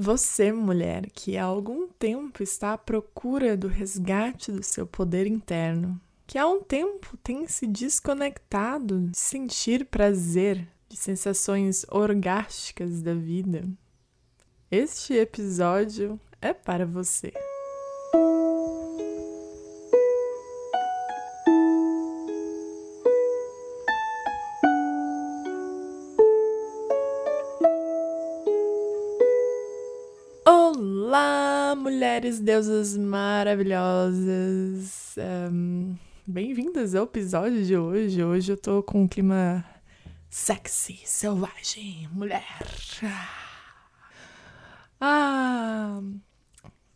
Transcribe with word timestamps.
Você, 0.00 0.52
mulher, 0.52 1.10
que 1.10 1.36
há 1.36 1.42
algum 1.42 1.88
tempo 1.88 2.40
está 2.40 2.72
à 2.72 2.78
procura 2.78 3.56
do 3.56 3.66
resgate 3.66 4.52
do 4.52 4.62
seu 4.62 4.86
poder 4.86 5.26
interno, 5.26 6.00
que 6.24 6.38
há 6.38 6.46
um 6.46 6.62
tempo 6.62 7.16
tem 7.16 7.48
se 7.48 7.66
desconectado 7.66 9.00
de 9.08 9.18
sentir 9.18 9.86
prazer, 9.86 10.68
de 10.88 10.96
sensações 10.96 11.84
orgásticas 11.90 13.02
da 13.02 13.12
vida, 13.12 13.68
este 14.70 15.14
episódio 15.14 16.20
é 16.42 16.52
para 16.52 16.84
você. 16.84 17.32
Mulheres 32.28 32.40
deusas 32.40 32.96
maravilhosas! 32.96 35.16
Um, 35.50 35.96
Bem-vindas 36.26 36.94
ao 36.94 37.04
episódio 37.04 37.64
de 37.64 37.74
hoje. 37.74 38.22
Hoje 38.22 38.52
eu 38.52 38.56
tô 38.56 38.82
com 38.82 39.04
um 39.04 39.08
clima 39.08 39.64
sexy, 40.28 41.00
selvagem, 41.06 42.06
mulher. 42.12 42.44
Ah! 45.00 46.02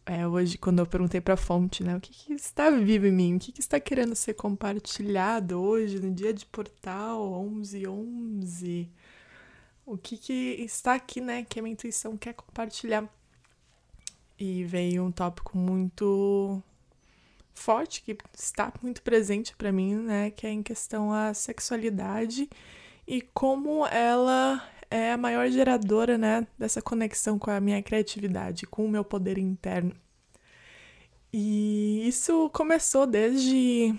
É, 0.05 0.27
hoje, 0.27 0.59
quando 0.59 0.81
eu 0.81 0.87
perguntei 0.87 1.21
pra 1.21 1.37
fonte, 1.37 1.83
né, 1.83 1.97
o 1.97 2.01
que, 2.01 2.13
que 2.13 2.35
está 2.35 2.69
vivo 2.69 3.07
em 3.07 3.13
mim, 3.13 3.37
o 3.37 3.39
que, 3.39 3.53
que 3.53 3.61
está 3.61 3.81
querendo 3.81 4.17
ser 4.17 4.35
compartilhado 4.35 5.63
hoje, 5.63 6.01
no 6.01 6.13
dia 6.13 6.35
de 6.35 6.45
portal 6.45 7.33
11 7.33 7.87
11, 7.87 8.91
o 9.87 9.97
que, 9.97 10.19
que 10.19 10.57
está 10.59 10.95
aqui, 10.95 11.21
né, 11.21 11.45
que 11.45 11.59
a 11.59 11.63
minha 11.63 11.73
intuição 11.73 12.17
quer 12.17 12.35
compartilhar. 12.35 13.09
E 14.45 14.65
veio 14.65 15.05
um 15.05 15.13
tópico 15.13 15.57
muito 15.57 16.61
forte, 17.55 18.03
que 18.03 18.19
está 18.37 18.73
muito 18.83 19.01
presente 19.01 19.55
para 19.55 19.71
mim, 19.71 19.95
né, 19.95 20.33
que 20.33 20.45
é 20.45 20.51
em 20.51 20.65
questão 20.65 21.13
a 21.13 21.33
sexualidade 21.33 22.51
e 23.07 23.21
como 23.23 23.87
ela 23.87 24.61
é 24.91 25.13
a 25.13 25.17
maior 25.17 25.49
geradora, 25.49 26.19
né, 26.19 26.45
dessa 26.59 26.83
conexão 26.83 27.39
com 27.39 27.53
a 27.53 27.61
minha 27.61 27.81
criatividade, 27.85 28.67
com 28.67 28.85
o 28.85 28.89
meu 28.89 29.05
poder 29.05 29.39
interno. 29.39 29.95
E 31.33 32.03
isso 32.09 32.51
começou 32.51 33.07
desde 33.07 33.95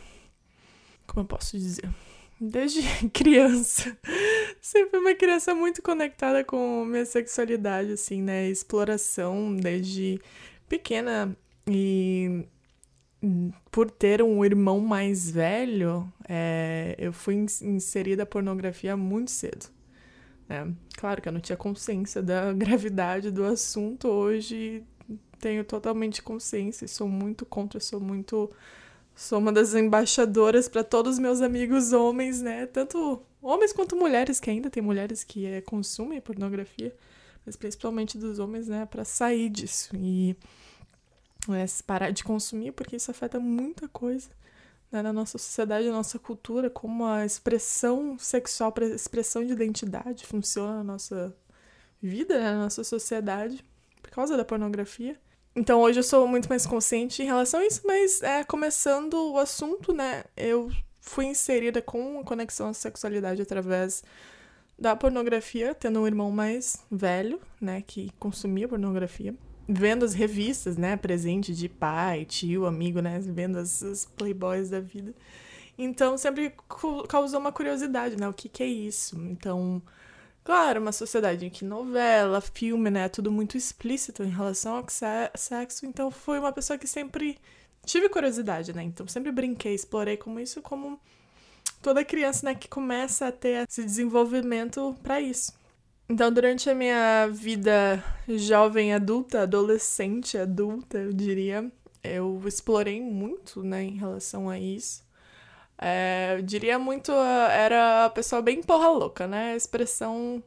como 1.08 1.22
eu 1.22 1.26
posso 1.26 1.58
dizer? 1.58 1.90
Desde 2.38 2.82
criança. 3.14 3.98
Sempre 4.64 4.98
uma 4.98 5.14
criança 5.14 5.54
muito 5.54 5.82
conectada 5.82 6.42
com 6.42 6.86
minha 6.86 7.06
sexualidade, 7.06 7.92
assim, 7.92 8.22
né? 8.22 8.48
Exploração 8.48 9.54
desde 9.54 10.22
pequena. 10.70 11.36
E 11.68 12.46
por 13.70 13.92
ter 13.92 14.22
um 14.22 14.46
irmão 14.46 14.80
mais 14.80 15.30
velho, 15.30 16.10
é, 16.30 16.96
eu 16.98 17.12
fui 17.12 17.36
inserida 17.36 18.24
a 18.24 18.26
pornografia 18.26 18.96
muito 18.96 19.32
cedo. 19.32 19.66
É, 20.50 20.66
claro 20.96 21.22
que 21.22 21.28
eu 21.28 21.34
não 21.34 21.42
tinha 21.42 21.58
consciência 21.58 22.24
da 22.24 22.52
gravidade 22.56 23.32
do 23.32 23.44
assunto, 23.44 24.08
hoje 24.08 24.82
tenho 25.42 25.66
totalmente 25.66 26.24
consciência 26.24 26.86
e 26.86 26.88
sou 26.88 27.10
muito 27.10 27.46
contra, 27.46 27.82
sou 27.82 28.00
muito. 28.00 28.50
Sou 29.14 29.40
uma 29.40 29.52
das 29.52 29.76
embaixadoras 29.76 30.70
para 30.70 30.86
todos 30.86 31.16
os 31.16 31.20
meus 31.20 31.42
amigos 31.42 31.92
homens, 31.92 32.42
né? 32.42 32.66
Tanto 32.66 33.22
homens 33.44 33.74
quanto 33.74 33.96
mulheres, 33.96 34.40
que 34.40 34.50
ainda 34.50 34.70
tem 34.70 34.82
mulheres 34.82 35.24
que 35.24 35.46
é, 35.46 35.62
consumem 35.62 36.22
pornografia, 36.22 36.96
mas 37.46 37.56
principalmente 37.56 38.18
dos 38.18 38.40
homens, 38.40 38.68
né? 38.68 38.86
Para 38.86 39.04
sair 39.04 39.50
disso 39.50 39.96
e 39.96 40.36
é, 41.50 41.66
parar 41.86 42.12
de 42.12 42.24
consumir, 42.24 42.72
porque 42.72 42.96
isso 42.96 43.12
afeta 43.12 43.40
muita 43.40 43.88
coisa 43.88 44.30
né, 44.94 45.02
na 45.02 45.12
nossa 45.12 45.40
sociedade, 45.40 45.88
na 45.88 45.94
nossa 45.94 46.20
cultura, 46.20 46.70
como 46.70 47.06
a 47.06 47.26
expressão 47.26 48.16
sexual, 48.20 48.72
a 48.80 48.86
expressão 48.86 49.44
de 49.44 49.52
identidade 49.52 50.26
funciona 50.26 50.78
na 50.78 50.84
nossa 50.84 51.36
vida, 52.02 52.40
né, 52.40 52.52
na 52.52 52.64
nossa 52.66 52.84
sociedade, 52.84 53.66
por 54.02 54.12
causa 54.12 54.38
da 54.38 54.46
pornografia. 54.46 55.20
Então 55.56 55.82
hoje 55.82 56.00
eu 56.00 56.04
sou 56.04 56.28
muito 56.28 56.48
mais 56.48 56.66
consciente 56.66 57.24
em 57.24 57.26
relação 57.26 57.60
a 57.60 57.66
isso, 57.66 57.82
mas 57.86 58.22
é, 58.22 58.44
começando 58.44 59.16
o 59.32 59.38
assunto, 59.38 59.92
né, 59.94 60.24
eu 60.38 60.72
fui 61.04 61.26
inserida 61.26 61.82
com 61.82 62.20
a 62.20 62.24
conexão 62.24 62.70
à 62.70 62.74
sexualidade 62.74 63.42
através 63.42 64.04
da 64.80 64.96
pornografia, 64.96 65.76
tendo 65.76 66.00
um 66.00 66.08
irmão 66.08 66.32
mais 66.32 66.84
velho, 66.90 67.40
né, 67.62 67.84
que 67.86 68.10
consumia 68.18 68.68
pornografia 68.68 69.36
vendo 69.68 70.04
as 70.04 70.14
revistas, 70.14 70.78
né, 70.78 70.98
presente 70.98 71.54
de 71.54 71.70
pai, 71.70 72.26
tio, 72.26 72.66
amigo, 72.66 73.02
né, 73.02 73.20
vendo 73.20 73.58
as, 73.58 73.82
as 73.84 74.06
playboys 74.06 74.70
da 74.70 74.80
vida. 74.80 75.14
Então 75.78 76.18
sempre 76.18 76.54
causou 77.08 77.40
uma 77.40 77.52
curiosidade, 77.52 78.18
né, 78.18 78.28
o 78.28 78.34
que 78.34 78.50
que 78.50 78.64
é 78.64 78.68
isso? 78.68 79.18
Então, 79.26 79.82
claro, 80.44 80.82
uma 80.82 80.92
sociedade 80.92 81.46
em 81.46 81.50
que 81.50 81.66
novela, 81.66 82.42
filme, 82.42 82.90
né, 82.90 83.06
é 83.06 83.10
tudo 83.10 83.32
muito 83.32 83.58
explícito 83.58 84.24
em 84.24 84.30
relação 84.30 84.76
ao 84.76 84.86
sexo, 85.36 85.86
então 85.86 86.12
foi 86.12 86.40
uma 86.40 86.52
pessoa 86.52 86.78
que 86.78 86.88
sempre 86.88 87.38
tive 87.86 88.10
curiosidade, 88.10 88.74
né? 88.74 88.84
Então 88.84 89.08
sempre 89.08 89.32
brinquei, 89.32 89.74
explorei 89.74 90.18
como 90.18 90.40
isso 90.40 90.62
como 90.62 91.00
toda 91.82 92.06
criança, 92.06 92.46
né, 92.46 92.56
que 92.56 92.68
começa 92.68 93.28
a 93.28 93.32
ter 93.32 93.68
esse 93.68 93.84
desenvolvimento 93.84 94.96
para 95.04 95.20
isso. 95.20 95.52
Então, 96.10 96.32
durante 96.32 96.70
a 96.70 96.76
minha 96.76 97.28
vida 97.28 98.04
jovem 98.28 98.94
adulta, 98.94 99.42
adolescente 99.44 100.38
adulta, 100.38 100.98
eu 100.98 101.14
diria, 101.14 101.72
eu 102.04 102.42
explorei 102.46 103.02
muito, 103.02 103.64
né, 103.64 103.84
em 103.84 103.98
relação 103.98 104.50
a 104.50 104.58
isso. 104.60 105.04
É, 105.78 106.36
eu 106.38 106.42
diria 106.42 106.80
muito, 106.80 107.12
era 107.12 108.06
a 108.06 108.10
pessoa 108.10 108.42
bem 108.42 108.62
porra 108.64 108.90
louca, 108.90 109.28
né? 109.28 109.54
A 109.54 109.56
expressão. 109.56 110.44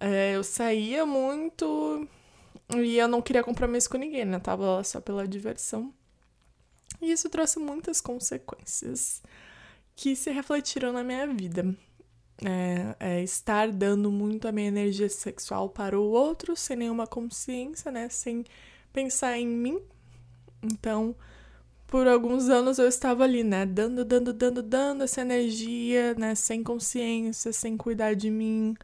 É, 0.00 0.36
eu 0.36 0.44
saía 0.44 1.04
muito 1.04 2.08
e 2.76 2.98
eu 2.98 3.08
não 3.08 3.22
queria 3.22 3.42
compromisso 3.42 3.90
com 3.90 3.98
ninguém, 3.98 4.24
né? 4.24 4.38
tava 4.38 4.64
lá 4.76 4.84
só 4.84 5.00
pela 5.00 5.26
diversão. 5.26 5.92
E 7.00 7.12
isso 7.12 7.28
trouxe 7.28 7.58
muitas 7.58 8.00
consequências 8.00 9.22
que 9.94 10.14
se 10.14 10.30
refletiram 10.30 10.92
na 10.92 11.02
minha 11.02 11.26
vida 11.26 11.76
é, 12.44 12.94
é 13.00 13.22
estar 13.22 13.70
dando 13.72 14.10
muito 14.10 14.46
a 14.46 14.52
minha 14.52 14.68
energia 14.68 15.08
sexual 15.08 15.68
para 15.68 15.98
o 15.98 16.04
outro 16.04 16.56
sem 16.56 16.76
nenhuma 16.76 17.06
consciência, 17.06 17.90
né? 17.90 18.08
Sem 18.08 18.44
pensar 18.92 19.36
em 19.38 19.46
mim. 19.46 19.80
Então, 20.62 21.14
por 21.86 22.06
alguns 22.06 22.48
anos 22.48 22.78
eu 22.78 22.88
estava 22.88 23.24
ali, 23.24 23.42
né? 23.42 23.66
Dando, 23.66 24.04
dando, 24.04 24.32
dando, 24.32 24.62
dando 24.62 25.04
essa 25.04 25.20
energia, 25.20 26.14
né? 26.14 26.34
Sem 26.34 26.62
consciência, 26.62 27.52
sem 27.52 27.76
cuidar 27.76 28.14
de 28.14 28.30
mim, 28.30 28.76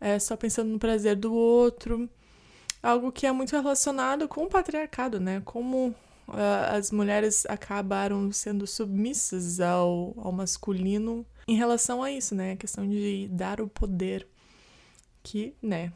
é, 0.00 0.18
só 0.18 0.36
pensando 0.36 0.70
no 0.70 0.78
prazer 0.78 1.16
do 1.16 1.34
outro. 1.34 2.08
Algo 2.82 3.12
que 3.12 3.26
é 3.26 3.32
muito 3.32 3.52
relacionado 3.52 4.28
com 4.28 4.44
o 4.44 4.48
patriarcado, 4.48 5.20
né? 5.20 5.42
Como 5.44 5.94
as 6.28 6.90
mulheres 6.90 7.46
acabaram 7.46 8.30
sendo 8.32 8.66
submissas 8.66 9.60
ao, 9.60 10.14
ao 10.16 10.32
masculino 10.32 11.24
em 11.46 11.56
relação 11.56 12.02
a 12.02 12.10
isso, 12.10 12.34
né? 12.34 12.52
A 12.52 12.56
questão 12.56 12.88
de 12.88 13.28
dar 13.30 13.60
o 13.60 13.68
poder, 13.68 14.26
que, 15.22 15.54
né, 15.62 15.92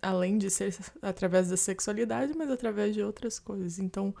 além 0.00 0.38
de 0.38 0.50
ser 0.50 0.74
através 1.02 1.48
da 1.48 1.56
sexualidade, 1.56 2.32
mas 2.36 2.50
através 2.50 2.94
de 2.94 3.02
outras 3.02 3.38
coisas. 3.38 3.78
Então, 3.78 4.14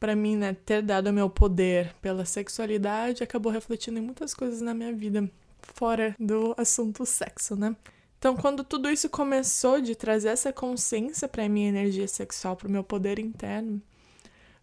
para 0.00 0.16
mim, 0.16 0.36
né, 0.36 0.54
ter 0.54 0.82
dado 0.82 1.12
meu 1.12 1.28
poder 1.28 1.94
pela 2.00 2.24
sexualidade 2.24 3.22
acabou 3.22 3.52
refletindo 3.52 3.98
em 3.98 4.02
muitas 4.02 4.34
coisas 4.34 4.60
na 4.60 4.74
minha 4.74 4.92
vida, 4.92 5.30
fora 5.60 6.14
do 6.18 6.54
assunto 6.56 7.04
sexo, 7.04 7.56
né? 7.56 7.74
Então, 8.18 8.34
quando 8.36 8.64
tudo 8.64 8.90
isso 8.90 9.10
começou 9.10 9.80
de 9.80 9.94
trazer 9.94 10.28
essa 10.28 10.52
consciência 10.52 11.28
para 11.28 11.48
minha 11.48 11.68
energia 11.68 12.08
sexual, 12.08 12.56
para 12.56 12.66
o 12.66 12.70
meu 12.70 12.82
poder 12.82 13.18
interno, 13.18 13.80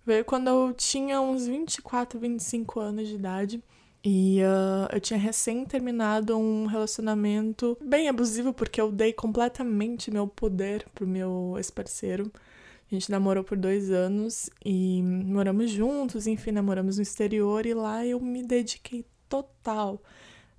veio 0.05 0.25
quando 0.25 0.47
eu 0.47 0.73
tinha 0.73 1.19
uns 1.21 1.47
24, 1.47 2.19
25 2.19 2.79
anos 2.79 3.07
de 3.07 3.15
idade. 3.15 3.63
E 4.05 4.41
uh, 4.41 4.93
eu 4.93 4.99
tinha 4.99 5.17
recém 5.17 5.63
terminado 5.63 6.37
um 6.37 6.65
relacionamento 6.65 7.77
bem 7.81 8.09
abusivo, 8.09 8.51
porque 8.53 8.81
eu 8.81 8.91
dei 8.91 9.13
completamente 9.13 10.11
meu 10.11 10.27
poder 10.27 10.85
pro 10.93 11.07
meu 11.07 11.53
ex-parceiro. 11.55 12.29
A 12.91 12.93
gente 12.93 13.09
namorou 13.09 13.45
por 13.45 13.57
dois 13.57 13.89
anos 13.89 14.49
e 14.63 15.01
moramos 15.01 15.71
juntos, 15.71 16.27
enfim, 16.27 16.51
namoramos 16.51 16.97
no 16.97 17.03
exterior 17.03 17.65
e 17.65 17.73
lá 17.73 18.05
eu 18.05 18.19
me 18.19 18.43
dediquei 18.43 19.05
total. 19.29 20.01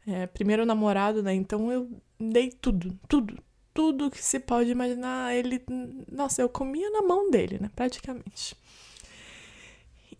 É, 0.06 0.26
primeiro 0.26 0.64
namorado, 0.64 1.22
né? 1.22 1.34
Então 1.34 1.70
eu 1.70 1.88
dei 2.18 2.50
tudo, 2.50 2.98
tudo, 3.06 3.38
tudo 3.74 4.10
que 4.10 4.24
se 4.24 4.40
pode 4.40 4.70
imaginar. 4.70 5.34
Ele, 5.34 5.62
nossa, 6.10 6.40
eu 6.42 6.48
comia 6.48 6.90
na 6.90 7.02
mão 7.02 7.30
dele, 7.30 7.58
né? 7.60 7.70
Praticamente. 7.76 8.56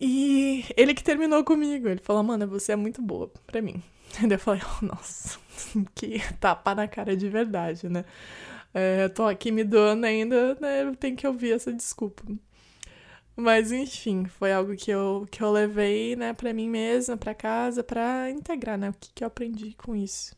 E 0.01 0.65
ele 0.77 0.95
que 0.95 1.03
terminou 1.03 1.45
comigo. 1.45 1.89
Ele 1.89 2.01
falou, 2.01 2.23
mano, 2.23 2.47
você 2.47 2.73
é 2.73 2.77
muito 2.77 3.01
boa 3.03 3.31
pra 3.47 3.63
mim. 3.63 3.83
Eu 4.31 4.39
falei, 4.39 4.63
oh, 4.81 4.87
nossa, 4.87 5.39
que 5.95 6.21
tapa 6.41 6.75
na 6.75 6.89
cara 6.89 7.17
de 7.17 7.29
verdade, 7.29 7.89
né? 7.89 8.05
É, 8.73 9.09
tô 9.09 9.25
aqui 9.25 9.53
me 9.53 9.63
doando 9.65 10.07
ainda, 10.07 10.57
né? 10.61 10.93
Tem 10.99 11.15
que 11.15 11.27
ouvir 11.27 11.53
essa 11.53 11.73
desculpa. 11.73 12.25
Mas 13.37 13.73
enfim, 13.73 14.27
foi 14.27 14.53
algo 14.53 14.77
que 14.77 14.91
eu, 14.91 15.27
que 15.31 15.43
eu 15.43 15.51
levei, 15.51 16.15
né, 16.15 16.33
para 16.33 16.53
mim 16.53 16.69
mesma, 16.69 17.17
para 17.17 17.35
casa, 17.35 17.83
para 17.83 18.31
integrar, 18.31 18.79
né, 18.79 18.91
o 18.91 18.95
que, 18.95 19.13
que 19.13 19.25
eu 19.25 19.29
aprendi 19.29 19.75
com 19.75 19.97
isso. 19.97 20.37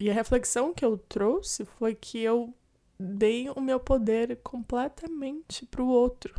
E 0.00 0.10
a 0.10 0.14
reflexão 0.14 0.72
que 0.72 0.84
eu 0.84 0.96
trouxe 0.96 1.64
foi 1.64 1.94
que 1.94 2.18
eu 2.18 2.54
dei 2.98 3.50
o 3.50 3.60
meu 3.60 3.78
poder 3.78 4.38
completamente 4.42 5.66
pro 5.66 5.86
outro. 5.86 6.34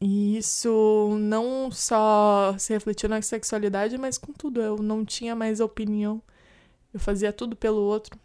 E 0.00 0.38
isso 0.38 1.16
não 1.20 1.70
só 1.70 2.54
se 2.58 2.72
refletiu 2.72 3.08
na 3.08 3.20
sexualidade, 3.20 3.98
mas 3.98 4.16
com 4.16 4.32
tudo. 4.32 4.60
Eu 4.60 4.78
não 4.78 5.04
tinha 5.04 5.36
mais 5.36 5.60
opinião. 5.60 6.22
Eu 6.92 6.98
fazia 6.98 7.32
tudo 7.32 7.54
pelo 7.54 7.80
outro. 7.82 8.18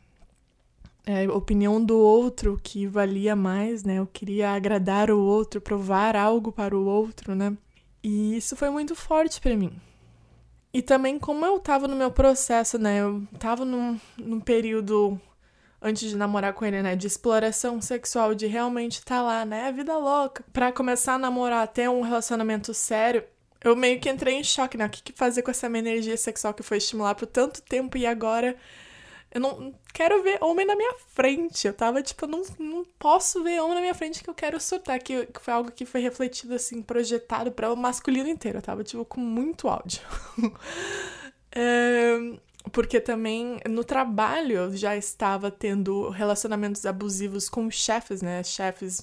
É, 1.06 1.30
opinião 1.30 1.84
do 1.84 1.98
outro 1.98 2.60
que 2.64 2.88
valia 2.88 3.36
mais, 3.36 3.84
né? 3.84 4.00
Eu 4.00 4.08
queria 4.08 4.52
agradar 4.52 5.12
o 5.12 5.20
outro, 5.20 5.62
provar 5.62 6.16
algo 6.16 6.52
para 6.52 6.76
o 6.76 6.86
outro, 6.86 7.36
né? 7.36 7.56
E 8.02 8.38
isso 8.38 8.56
foi 8.56 8.70
muito 8.70 8.96
forte 8.96 9.42
para 9.42 9.56
mim. 9.56 9.72
E 10.74 10.82
também 10.82 11.20
como 11.20 11.46
eu 11.46 11.60
tava 11.60 11.88
no 11.88 11.96
meu 11.96 12.12
processo, 12.12 12.78
né? 12.78 13.02
Eu 13.02 13.24
tava 13.40 13.66
num, 13.66 14.00
num 14.18 14.40
período 14.40 15.20
antes 15.86 16.10
de 16.10 16.18
namorar 16.18 16.54
com 16.54 16.66
ele, 16.66 16.82
né? 16.82 16.96
De 16.96 17.06
exploração 17.06 17.80
sexual, 17.80 18.34
de 18.34 18.48
realmente 18.48 18.94
estar 18.94 19.18
tá 19.18 19.22
lá, 19.22 19.46
né? 19.46 19.72
Vida 19.72 19.96
louca. 19.96 20.44
Pra 20.52 20.72
começar 20.72 21.14
a 21.14 21.20
namorar, 21.20 21.68
ter 21.68 21.88
um 21.88 22.02
relacionamento 22.02 22.74
sério, 22.74 23.24
eu 23.64 23.76
meio 23.76 24.00
que 24.00 24.10
entrei 24.10 24.36
em 24.36 24.44
choque, 24.44 24.78
né? 24.78 24.88
O 24.88 24.90
que, 24.90 25.04
que 25.04 25.14
fazer 25.14 25.44
com 25.44 25.52
essa 25.52 25.70
minha 25.70 25.82
energia 25.82 26.18
sexual 26.18 26.54
que 26.54 26.64
foi 26.64 26.78
estimular 26.78 27.14
por 27.14 27.28
tanto 27.28 27.62
tempo 27.62 27.98
e 27.98 28.06
agora 28.06 28.56
eu 29.32 29.42
não 29.42 29.76
quero 29.94 30.24
ver 30.24 30.42
homem 30.42 30.66
na 30.66 30.76
minha 30.76 30.96
frente. 31.14 31.68
Eu 31.68 31.74
tava 31.74 32.02
tipo, 32.02 32.26
não, 32.26 32.42
não 32.58 32.86
posso 32.98 33.44
ver 33.44 33.60
homem 33.60 33.76
na 33.76 33.82
minha 33.82 33.94
frente 33.94 34.24
que 34.24 34.30
eu 34.30 34.34
quero 34.34 34.60
surtar. 34.60 34.98
Que, 35.00 35.26
que 35.28 35.42
foi 35.42 35.54
algo 35.54 35.72
que 35.72 35.86
foi 35.86 36.02
refletido, 36.02 36.56
assim, 36.56 36.82
projetado 36.82 37.52
para 37.52 37.72
o 37.72 37.76
masculino 37.76 38.30
inteiro. 38.30 38.58
Eu 38.58 38.62
tava, 38.62 38.84
tipo, 38.84 39.04
com 39.04 39.20
muito 39.20 39.68
áudio. 39.68 40.02
é, 41.54 42.18
porque 42.72 43.00
também 43.00 43.60
no 43.70 43.84
trabalho 43.84 44.56
eu 44.56 44.76
já 44.78 44.96
estava 44.96 45.52
tendo 45.52 46.10
relacionamentos 46.10 46.86
abusivos 46.86 47.50
com 47.50 47.70
chefes, 47.70 48.22
né? 48.22 48.44
Chefes 48.44 49.02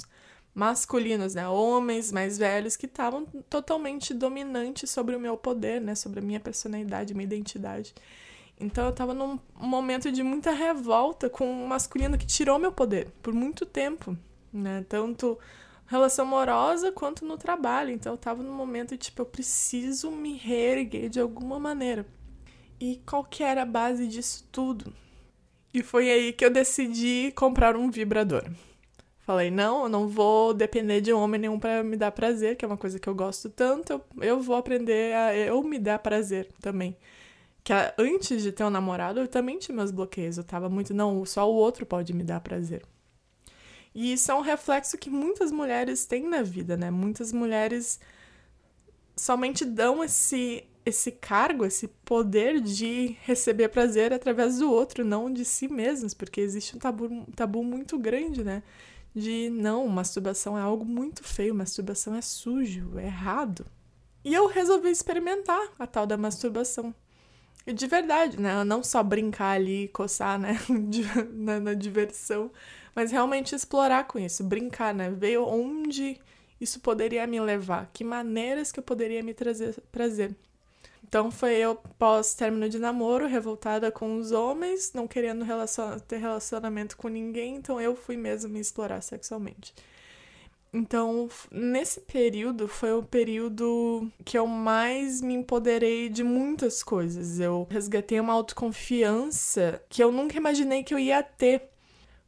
masculinos, 0.55 1.35
né? 1.35 1.49
Homens 1.49 2.12
mais 2.12 2.37
velhos 2.38 2.76
que 2.76 2.87
estavam 2.87 3.25
totalmente 3.49 4.12
dominantes 4.12 4.91
sobre 4.91 5.17
o 5.17 5.20
meu 5.20 5.37
poder, 5.37 5.81
né? 5.81 5.94
Sobre 5.94 6.20
a 6.20 6.23
minha 6.23 6.41
personalidade, 6.41 7.14
minha 7.14 7.25
identidade. 7.25 7.94
Então 8.61 8.85
eu 8.85 8.91
estava 8.91 9.14
num 9.14 9.38
momento 9.56 10.12
de 10.12 10.23
muita 10.23 10.53
revolta 10.53 11.29
com 11.29 11.50
um 11.50 11.67
masculino 11.67 12.19
que 12.19 12.26
tirou 12.26 12.59
meu 12.59 12.73
poder 12.73 13.11
por 13.23 13.32
muito 13.32 13.64
tempo, 13.67 14.17
né? 14.53 14.85
Tanto 14.88 15.38
relação 15.87 16.26
amorosa 16.26 16.93
quanto 16.93 17.25
no 17.25 17.37
trabalho. 17.37 17.91
Então 17.91 18.12
eu 18.12 18.17
estava 18.17 18.43
num 18.43 18.55
momento 18.55 18.91
de, 18.91 18.99
tipo, 18.99 19.23
eu 19.23 19.26
preciso 19.26 20.11
me 20.11 20.37
reerguer 20.37 21.09
de 21.09 21.20
alguma 21.20 21.59
maneira. 21.59 22.06
E 22.84 23.00
qual 23.06 23.23
que 23.23 23.44
era 23.44 23.62
a 23.62 23.64
base 23.64 24.08
disso 24.08 24.44
tudo? 24.50 24.93
E 25.73 25.84
foi 25.84 26.11
aí 26.11 26.32
que 26.32 26.44
eu 26.44 26.50
decidi 26.50 27.32
comprar 27.37 27.76
um 27.76 27.88
vibrador. 27.88 28.43
Falei, 29.20 29.52
não, 29.52 29.84
eu 29.84 29.88
não 29.88 30.08
vou 30.08 30.52
depender 30.52 31.00
de 31.00 31.12
homem 31.12 31.40
nenhum 31.40 31.61
para 31.61 31.84
me 31.84 31.96
dar 31.96 32.11
prazer, 32.11 32.56
que 32.56 32.64
é 32.64 32.69
uma 32.69 32.76
coisa 32.76 32.99
que 32.99 33.08
eu 33.08 33.14
gosto 33.14 33.49
tanto, 33.49 33.93
eu, 33.93 34.05
eu 34.20 34.40
vou 34.40 34.56
aprender 34.56 35.14
a 35.14 35.32
eu 35.32 35.62
me 35.62 35.79
dar 35.79 36.00
prazer 36.00 36.49
também. 36.61 36.96
Que 37.62 37.73
antes 37.96 38.43
de 38.43 38.50
ter 38.50 38.64
um 38.64 38.70
namorado, 38.70 39.20
eu 39.20 39.28
também 39.28 39.61
tinha 39.61 39.76
meus 39.76 39.93
bloqueios. 39.93 40.37
Eu 40.37 40.43
tava 40.43 40.69
muito, 40.69 40.93
não, 40.93 41.25
só 41.25 41.49
o 41.49 41.55
outro 41.55 41.87
pode 41.87 42.12
me 42.12 42.25
dar 42.25 42.40
prazer. 42.40 42.82
E 43.94 44.12
isso 44.12 44.32
é 44.32 44.35
um 44.35 44.40
reflexo 44.40 44.99
que 44.99 45.08
muitas 45.08 45.52
mulheres 45.52 46.05
têm 46.05 46.28
na 46.28 46.43
vida, 46.43 46.76
né? 46.76 46.90
Muitas 46.90 47.32
mulheres 47.32 48.00
somente 49.17 49.64
dão 49.64 50.02
esse 50.02 50.64
esse 50.84 51.12
cargo, 51.12 51.64
esse 51.64 51.88
poder 52.05 52.61
de 52.61 53.17
receber 53.23 53.69
prazer 53.69 54.12
através 54.12 54.58
do 54.58 54.70
outro, 54.70 55.05
não 55.05 55.32
de 55.32 55.44
si 55.44 55.69
mesmos, 55.69 56.12
porque 56.14 56.40
existe 56.40 56.76
um 56.76 56.79
tabu, 56.79 57.06
um 57.06 57.25
tabu 57.26 57.62
muito 57.62 57.99
grande, 57.99 58.43
né? 58.43 58.62
De 59.14 59.50
não, 59.50 59.87
masturbação 59.88 60.56
é 60.58 60.61
algo 60.61 60.84
muito 60.84 61.23
feio, 61.23 61.55
masturbação 61.55 62.14
é 62.14 62.23
sujo, 62.23 62.99
é 62.99 63.05
errado. 63.06 63.67
E 64.25 64.34
eu 64.34 64.46
resolvi 64.46 64.90
experimentar 64.90 65.61
a 65.79 65.87
tal 65.87 66.06
da 66.06 66.17
masturbação. 66.17 66.94
E 67.67 67.73
de 67.73 67.87
verdade, 67.87 68.40
né? 68.40 68.64
Não 68.64 68.82
só 68.82 69.02
brincar 69.02 69.52
ali, 69.52 69.88
coçar, 69.88 70.38
né? 70.38 70.58
na, 71.32 71.61
na 71.61 71.75
diversão, 71.75 72.50
mas 72.94 73.12
realmente 73.12 73.55
explorar 73.55 74.05
com 74.08 74.19
isso, 74.19 74.43
brincar, 74.43 74.94
né? 74.94 75.11
Ver 75.11 75.38
onde 75.38 76.20
isso 76.61 76.81
poderia 76.81 77.26
me 77.26 77.40
levar, 77.40 77.90
que 77.93 78.05
maneiras 78.05 78.73
que 78.73 78.78
eu 78.78 78.85
poderia 78.85 79.23
me 79.23 79.35
trazer 79.35 79.81
prazer. 79.93 80.35
Então 81.12 81.31
foi 81.31 81.56
eu 81.56 81.75
pós 81.99 82.32
término 82.32 82.70
de 82.70 82.79
namoro, 82.79 83.26
revoltada 83.26 83.93
com 83.93 84.17
os 84.17 84.32
homens, 84.32 84.94
não 84.94 85.06
querendo 85.06 85.44
ter 86.09 86.17
relacionamento 86.17 86.97
com 86.97 87.06
ninguém, 87.06 87.56
então 87.56 87.79
eu 87.79 87.94
fui 87.94 88.17
mesmo 88.17 88.49
me 88.49 88.59
explorar 88.59 89.03
sexualmente. 89.03 89.75
Então, 90.73 91.29
nesse 91.50 92.00
período 92.00 92.67
foi 92.67 92.94
o 92.94 93.03
período 93.03 94.11
que 94.25 94.38
eu 94.38 94.47
mais 94.47 95.20
me 95.20 95.35
empoderei 95.35 96.09
de 96.09 96.25
muitas 96.25 96.82
coisas. 96.82 97.38
Eu 97.38 97.67
resgatei 97.69 98.19
uma 98.19 98.32
autoconfiança 98.32 99.82
que 99.91 100.03
eu 100.03 100.11
nunca 100.11 100.38
imaginei 100.38 100.82
que 100.82 100.94
eu 100.94 100.99
ia 100.99 101.23
ter. 101.23 101.71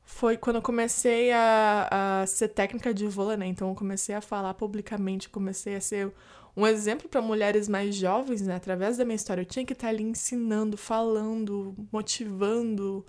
Foi 0.05 0.37
quando 0.37 0.57
eu 0.57 0.63
comecei 0.63 1.33
a, 1.33 2.21
a 2.23 2.27
ser 2.27 2.49
técnica 2.49 2.93
de 2.93 3.07
vôlei, 3.07 3.37
né? 3.37 3.47
Então 3.47 3.69
eu 3.69 3.75
comecei 3.75 4.15
a 4.15 4.21
falar 4.21 4.55
publicamente, 4.55 5.29
comecei 5.29 5.75
a 5.77 5.81
ser 5.81 6.13
um 6.57 6.67
exemplo 6.67 7.09
para 7.09 7.21
mulheres 7.21 7.69
mais 7.69 7.95
jovens, 7.95 8.43
né? 8.43 8.55
Através 8.55 8.97
da 8.97 9.05
minha 9.05 9.17
história, 9.17 9.43
eu 9.43 9.47
tinha 9.47 9.65
que 9.65 9.73
estar 9.73 9.89
tá 9.89 9.93
ali 9.93 10.03
ensinando, 10.05 10.77
falando, 10.77 11.75
motivando, 11.93 13.05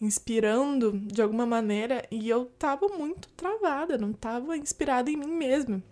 inspirando 0.00 0.92
de 0.92 1.22
alguma 1.22 1.46
maneira, 1.46 2.04
e 2.10 2.28
eu 2.28 2.46
tava 2.58 2.88
muito 2.88 3.28
travada, 3.30 3.96
não 3.96 4.12
tava 4.12 4.56
inspirada 4.56 5.10
em 5.10 5.16
mim 5.16 5.32
mesma. 5.32 5.82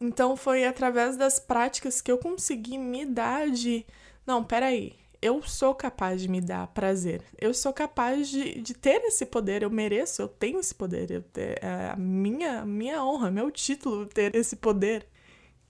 Então 0.00 0.36
foi 0.36 0.64
através 0.64 1.16
das 1.16 1.38
práticas 1.38 2.00
que 2.00 2.10
eu 2.10 2.18
consegui 2.18 2.76
me 2.76 3.06
dar 3.06 3.48
de, 3.48 3.86
não, 4.26 4.42
peraí, 4.42 4.94
eu 5.22 5.40
sou 5.42 5.72
capaz 5.72 6.20
de 6.20 6.28
me 6.28 6.40
dar 6.40 6.66
prazer. 6.66 7.22
Eu 7.40 7.54
sou 7.54 7.72
capaz 7.72 8.28
de, 8.28 8.60
de 8.60 8.74
ter 8.74 9.00
esse 9.04 9.24
poder, 9.24 9.62
eu 9.62 9.70
mereço, 9.70 10.20
eu 10.20 10.28
tenho 10.28 10.58
esse 10.58 10.74
poder. 10.74 11.10
Eu, 11.12 11.24
é 11.36 11.90
a 11.92 11.96
minha, 11.96 12.66
minha 12.66 13.02
honra, 13.04 13.30
meu 13.30 13.50
título 13.50 14.04
ter 14.06 14.34
esse 14.34 14.56
poder. 14.56 15.06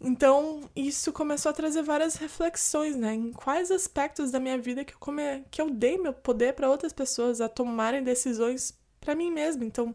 Então, 0.01 0.63
isso 0.75 1.13
começou 1.13 1.51
a 1.51 1.53
trazer 1.53 1.83
várias 1.83 2.17
reflexões, 2.17 2.97
né? 2.97 3.15
Em 3.15 3.31
quais 3.33 3.71
aspectos 3.71 4.31
da 4.33 4.41
minha 4.41 4.59
vida 4.59 4.85
que 4.85 4.95
eu, 4.95 4.99
come... 4.99 5.45
que 5.51 5.61
eu 5.61 5.71
dei 5.71 5.99
meu 5.99 6.15
poder 6.15 6.55
para 6.55 6.69
outras 6.71 6.93
pessoas 6.93 7.41
a 7.41 7.49
tomarem 7.49 8.03
decisões 8.03 8.75
para 9.01 9.15
mim 9.15 9.31
mesma. 9.31 9.65
Então, 9.65 9.95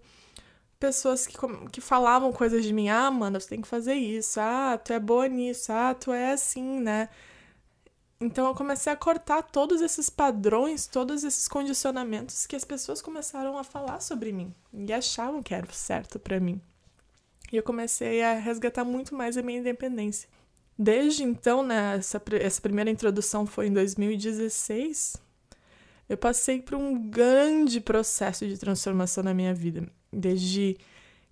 pessoas 0.79 1.25
que, 1.27 1.36
que 1.72 1.81
falavam 1.81 2.31
coisas 2.31 2.63
de 2.63 2.72
mim, 2.72 2.89
ah, 2.89 3.10
mano, 3.12 3.39
você 3.41 3.50
tem 3.50 3.62
que 3.62 3.67
fazer 3.67 3.96
isso, 3.96 4.39
ah, 4.39 4.77
tu 4.77 4.93
é 4.93 5.00
boa 5.00 5.27
nisso, 5.27 5.72
ah, 5.74 5.93
tu 5.93 6.13
é 6.13 6.31
assim, 6.31 6.79
né? 6.79 7.10
Então 8.19 8.47
eu 8.47 8.55
comecei 8.55 8.91
a 8.91 8.95
cortar 8.95 9.43
todos 9.43 9.79
esses 9.79 10.09
padrões, 10.09 10.88
todos 10.88 11.24
esses 11.24 11.47
condicionamentos 11.47 12.47
que 12.47 12.55
as 12.55 12.65
pessoas 12.65 13.01
começaram 13.01 13.57
a 13.57 13.63
falar 13.63 14.00
sobre 14.00 14.31
mim 14.31 14.53
e 14.74 14.91
achavam 14.91 15.43
que 15.43 15.53
era 15.53 15.71
certo 15.71 16.17
para 16.17 16.39
mim. 16.39 16.59
E 17.51 17.57
eu 17.57 17.63
comecei 17.63 18.24
a 18.24 18.33
resgatar 18.33 18.83
muito 18.83 19.15
mais 19.15 19.38
a 19.38 19.43
minha 19.43 19.59
independência. 19.59 20.27
Desde 20.77 21.24
então, 21.24 21.63
né, 21.63 21.95
essa, 21.97 22.21
essa 22.39 22.62
primeira 22.62 22.89
introdução 22.89 23.45
foi 23.45 23.67
em 23.67 23.74
2016, 23.74 25.17
eu 26.09 26.17
passei 26.17 26.62
por 26.62 26.75
um 26.75 27.09
grande 27.09 27.79
processo 27.79 28.47
de 28.47 28.57
transformação 28.57 29.24
na 29.24 29.33
minha 29.33 29.53
vida. 29.53 29.88
Desde 30.12 30.77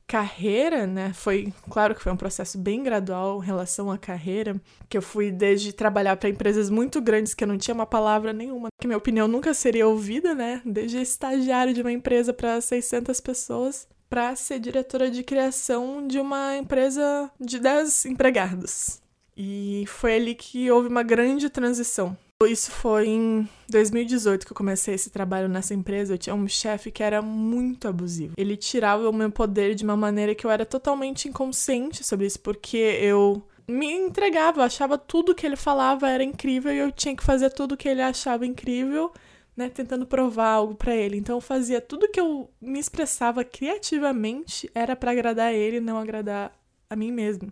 carreira, 0.08 0.86
né? 0.86 1.12
Foi, 1.14 1.52
claro 1.70 1.96
que 1.96 2.02
foi 2.02 2.12
um 2.12 2.18
processo 2.18 2.58
bem 2.58 2.84
gradual 2.84 3.42
em 3.42 3.46
relação 3.46 3.92
à 3.92 3.98
carreira, 3.98 4.60
que 4.88 4.98
eu 4.98 5.02
fui 5.02 5.32
desde 5.32 5.74
trabalhar 5.74 6.16
para 6.18 6.30
empresas 6.30 6.70
muito 6.70 7.02
grandes 7.02 7.34
que 7.34 7.44
eu 7.44 7.48
não 7.48 7.58
tinha 7.58 7.74
uma 7.74 7.86
palavra 7.86 8.32
nenhuma, 8.32 8.70
que 8.80 8.88
minha 8.88 8.98
opinião 8.98 9.28
nunca 9.28 9.54
seria 9.54 9.88
ouvida, 9.88 10.36
né? 10.36 10.62
Desde 10.66 11.02
estagiário 11.02 11.74
de 11.74 11.82
uma 11.82 11.92
empresa 11.92 12.34
para 12.34 12.62
600 12.62 13.20
pessoas, 13.20 13.88
para 14.10 14.36
ser 14.36 14.60
diretora 14.60 15.10
de 15.10 15.24
criação 15.24 16.08
de 16.08 16.20
uma 16.20 16.56
empresa 16.58 17.30
de 17.40 17.60
10 17.60 18.06
empregados. 18.06 19.02
E 19.36 19.84
foi 19.88 20.16
ali 20.16 20.36
que 20.36 20.72
houve 20.72 20.88
uma 20.88 21.04
grande 21.04 21.50
transição. 21.50 22.16
Isso 22.44 22.70
foi 22.70 23.08
em 23.08 23.50
2018 23.70 24.46
que 24.46 24.52
eu 24.52 24.58
comecei 24.58 24.94
esse 24.94 25.10
trabalho 25.10 25.48
nessa 25.48 25.74
empresa. 25.74 26.14
Eu 26.14 26.18
tinha 26.18 26.36
um 26.36 26.48
chefe 26.50 26.92
que 26.92 27.02
era 27.02 27.22
muito 27.22 27.88
abusivo. 27.88 28.34
Ele 28.36 28.58
tirava 28.58 29.10
o 29.10 29.14
meu 29.14 29.32
poder 29.32 29.74
de 29.74 29.86
uma 29.86 29.96
maneira 29.96 30.36
que 30.36 30.46
eu 30.46 30.52
era 30.52 30.66
totalmente 30.66 31.30
inconsciente 31.30 32.04
sobre 32.04 32.26
isso, 32.26 32.42
porque 32.42 32.76
eu 32.76 33.42
me 33.66 33.90
entregava, 33.90 34.66
achava 34.66 34.98
tudo 34.98 35.34
que 35.34 35.46
ele 35.46 35.56
falava 35.56 36.10
era 36.10 36.24
incrível 36.24 36.74
e 36.74 36.78
eu 36.78 36.92
tinha 36.92 37.16
que 37.16 37.24
fazer 37.24 37.52
tudo 37.52 37.78
que 37.78 37.88
ele 37.88 38.02
achava 38.02 38.46
incrível 38.46 39.14
né, 39.56 39.70
tentando 39.70 40.06
provar 40.06 40.50
algo 40.50 40.76
para 40.76 40.94
ele. 40.94 41.18
Então 41.18 41.38
eu 41.38 41.42
fazia 41.42 41.80
tudo 41.80 42.10
que 42.10 42.20
eu 42.20 42.50
me 42.62 42.80
expressava 42.80 43.46
criativamente 43.46 44.70
era 44.76 44.94
para 44.94 45.12
agradar 45.12 45.54
ele, 45.54 45.80
não 45.80 45.98
agradar 45.98 46.52
a 46.90 46.96
mim 46.98 47.14
mesmo. 47.14 47.52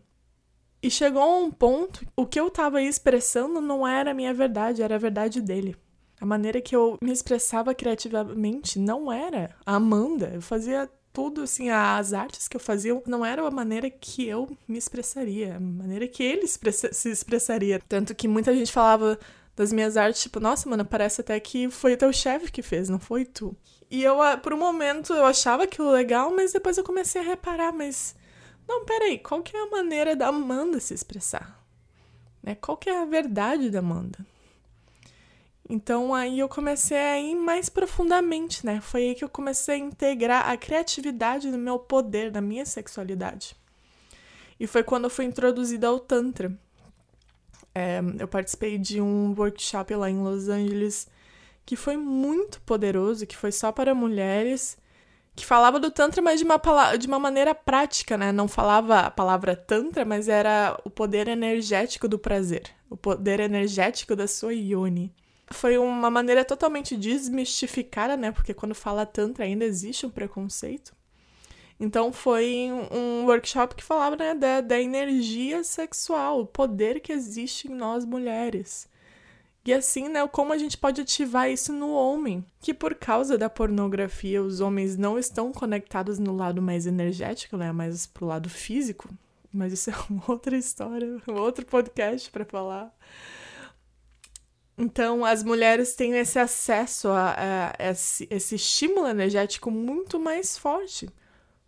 E 0.83 0.91
chegou 0.91 1.21
a 1.21 1.37
um 1.37 1.49
ponto, 1.49 2.05
o 2.13 2.25
que 2.25 2.37
eu 2.37 2.49
estava 2.49 2.81
expressando 2.81 3.61
não 3.61 3.87
era 3.87 4.11
a 4.11 4.13
minha 4.13 4.33
verdade, 4.33 4.83
era 4.83 4.95
a 4.95 4.99
verdade 4.99 5.39
dele. 5.39 5.77
A 6.19 6.25
maneira 6.25 6.59
que 6.59 6.75
eu 6.75 6.97
me 7.01 7.13
expressava 7.13 7.73
criativamente 7.73 8.77
não 8.77 9.09
era 9.09 9.55
a 9.65 9.75
Amanda. 9.75 10.31
Eu 10.33 10.41
fazia 10.41 10.89
tudo, 11.13 11.43
assim, 11.43 11.69
as 11.69 12.11
artes 12.11 12.49
que 12.49 12.57
eu 12.57 12.59
fazia 12.59 13.01
não 13.07 13.25
era 13.25 13.47
a 13.47 13.51
maneira 13.51 13.89
que 13.89 14.27
eu 14.27 14.57
me 14.67 14.77
expressaria, 14.77 15.55
a 15.55 15.59
maneira 15.59 16.05
que 16.05 16.21
ele 16.21 16.45
se 16.47 17.09
expressaria. 17.09 17.81
Tanto 17.87 18.13
que 18.13 18.27
muita 18.27 18.53
gente 18.53 18.71
falava 18.71 19.17
das 19.55 19.71
minhas 19.71 19.95
artes, 19.95 20.23
tipo, 20.23 20.41
nossa, 20.41 20.69
mano, 20.69 20.83
parece 20.83 21.21
até 21.21 21.39
que 21.39 21.69
foi 21.69 21.93
o 21.93 21.97
teu 21.97 22.11
chefe 22.11 22.51
que 22.51 22.61
fez, 22.61 22.89
não 22.89 22.99
foi 22.99 23.23
tu. 23.23 23.55
E 23.89 24.03
eu, 24.03 24.21
ah, 24.21 24.35
por 24.35 24.53
um 24.53 24.57
momento, 24.57 25.13
eu 25.13 25.23
achava 25.25 25.63
aquilo 25.63 25.91
legal, 25.91 26.29
mas 26.35 26.51
depois 26.51 26.77
eu 26.77 26.83
comecei 26.83 27.21
a 27.21 27.23
reparar, 27.23 27.71
mas. 27.71 28.15
Não, 28.67 28.85
peraí, 28.85 29.19
qual 29.19 29.41
que 29.41 29.55
é 29.55 29.61
a 29.61 29.69
maneira 29.69 30.15
da 30.15 30.27
Amanda 30.27 30.79
se 30.79 30.93
expressar? 30.93 31.63
Né? 32.41 32.55
Qual 32.55 32.77
que 32.77 32.89
é 32.89 33.01
a 33.01 33.05
verdade 33.05 33.69
da 33.69 33.79
Amanda? 33.79 34.19
Então 35.69 36.13
aí 36.13 36.39
eu 36.39 36.49
comecei 36.49 36.97
a 36.97 37.19
ir 37.19 37.35
mais 37.35 37.69
profundamente, 37.69 38.65
né? 38.65 38.81
Foi 38.81 39.01
aí 39.01 39.15
que 39.15 39.23
eu 39.23 39.29
comecei 39.29 39.75
a 39.75 39.77
integrar 39.77 40.49
a 40.49 40.57
criatividade 40.57 41.49
no 41.49 41.57
meu 41.57 41.79
poder, 41.79 42.31
na 42.31 42.41
minha 42.41 42.65
sexualidade. 42.65 43.55
E 44.59 44.67
foi 44.67 44.83
quando 44.83 45.05
eu 45.05 45.09
fui 45.09 45.25
introduzida 45.25 45.87
ao 45.87 45.99
Tantra. 45.99 46.57
É, 47.73 48.01
eu 48.19 48.27
participei 48.27 48.77
de 48.77 49.01
um 49.01 49.33
workshop 49.37 49.95
lá 49.95 50.09
em 50.09 50.21
Los 50.21 50.47
Angeles 50.49 51.07
que 51.65 51.75
foi 51.75 51.95
muito 51.95 52.59
poderoso, 52.61 53.25
que 53.25 53.37
foi 53.37 53.51
só 53.51 53.71
para 53.71 53.95
mulheres, 53.95 54.77
que 55.35 55.45
falava 55.45 55.79
do 55.79 55.89
Tantra, 55.89 56.21
mas 56.21 56.39
de 56.39 56.45
uma, 56.45 56.59
de 56.97 57.07
uma 57.07 57.19
maneira 57.19 57.55
prática, 57.55 58.17
né? 58.17 58.31
Não 58.31 58.47
falava 58.47 58.99
a 58.99 59.11
palavra 59.11 59.55
Tantra, 59.55 60.05
mas 60.05 60.27
era 60.27 60.79
o 60.83 60.89
poder 60.89 61.27
energético 61.27 62.07
do 62.07 62.19
prazer, 62.19 62.63
o 62.89 62.95
poder 62.95 63.39
energético 63.39 64.15
da 64.15 64.27
sua 64.27 64.53
yoni 64.53 65.13
foi 65.53 65.77
uma 65.77 66.09
maneira 66.09 66.43
totalmente 66.43 66.97
desmistificada, 66.97 68.17
né? 68.17 68.31
Porque 68.31 68.53
quando 68.53 68.75
fala 68.75 69.05
Tantra 69.05 69.45
ainda 69.45 69.63
existe 69.63 70.05
um 70.05 70.09
preconceito. 70.09 70.93
Então 71.79 72.11
foi 72.11 72.69
um 72.91 73.25
workshop 73.25 73.75
que 73.75 73.83
falava 73.83 74.15
né, 74.15 74.33
da, 74.33 74.61
da 74.61 74.79
energia 74.79 75.63
sexual, 75.63 76.41
o 76.41 76.45
poder 76.45 76.99
que 76.99 77.11
existe 77.11 77.67
em 77.67 77.75
nós 77.75 78.05
mulheres. 78.05 78.87
E 79.65 79.73
assim, 79.73 80.09
né, 80.09 80.27
como 80.27 80.51
a 80.51 80.57
gente 80.57 80.77
pode 80.77 80.99
ativar 80.99 81.49
isso 81.49 81.71
no 81.71 81.91
homem, 81.93 82.45
que 82.59 82.73
por 82.73 82.95
causa 82.95 83.37
da 83.37 83.49
pornografia 83.49 84.43
os 84.43 84.59
homens 84.59 84.97
não 84.97 85.17
estão 85.17 85.53
conectados 85.53 86.19
no 86.19 86.35
lado 86.35 86.61
mais 86.61 86.85
energético, 86.85 87.55
né, 87.55 87.71
mais 87.71 88.05
pro 88.05 88.25
lado 88.25 88.49
físico. 88.49 89.09
Mas 89.53 89.71
isso 89.71 89.89
é 89.89 89.93
uma 90.09 90.23
outra 90.27 90.57
história, 90.57 91.21
um 91.27 91.35
outro 91.35 91.65
podcast 91.65 92.29
para 92.29 92.43
falar. 92.43 92.93
Então, 94.77 95.23
as 95.23 95.43
mulheres 95.43 95.95
têm 95.95 96.17
esse 96.17 96.39
acesso 96.39 97.07
a, 97.09 97.29
a, 97.31 97.73
a 97.77 97.91
esse, 97.91 98.27
esse, 98.29 98.55
estímulo 98.55 99.07
energético 99.07 99.69
muito 99.69 100.19
mais 100.19 100.57
forte. 100.57 101.07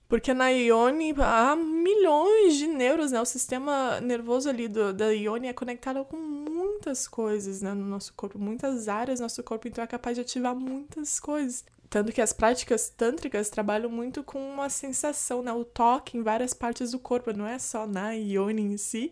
Porque 0.08 0.34
na 0.34 0.50
Ione 0.50 1.16
há 1.18 1.56
milhões 1.56 2.56
de 2.56 2.68
neuros, 2.68 3.12
né? 3.12 3.20
O 3.20 3.26
sistema 3.26 4.00
nervoso 4.02 4.48
ali 4.50 4.68
do, 4.68 4.94
da 4.94 5.10
Ione 5.10 5.48
é 5.48 5.54
conectado 5.54 6.06
com 6.06 6.18
muitas 6.18 7.08
coisas 7.08 7.62
né? 7.62 7.74
no 7.74 7.86
nosso 7.86 8.14
corpo, 8.14 8.38
muitas 8.38 8.88
áreas 8.88 9.20
do 9.20 9.24
nosso 9.24 9.44
corpo, 9.44 9.68
então 9.68 9.84
é 9.84 9.88
capaz 9.88 10.16
de 10.16 10.22
ativar 10.22 10.56
muitas 10.56 11.20
coisas. 11.20 11.66
Tanto 11.90 12.12
que 12.12 12.22
as 12.22 12.34
práticas 12.34 12.90
tântricas 12.90 13.50
trabalham 13.50 13.90
muito 13.90 14.24
com 14.24 14.40
uma 14.40 14.70
sensação, 14.70 15.42
né? 15.42 15.52
O 15.54 15.66
toque 15.66 16.18
em 16.18 16.24
várias 16.24 16.54
partes 16.54 16.92
do 16.92 17.00
corpo, 17.00 17.36
não 17.36 17.48
é 17.48 17.58
só 17.58 17.88
na 17.88 18.12
Ione 18.12 18.62
em 18.62 18.78
si, 18.78 19.12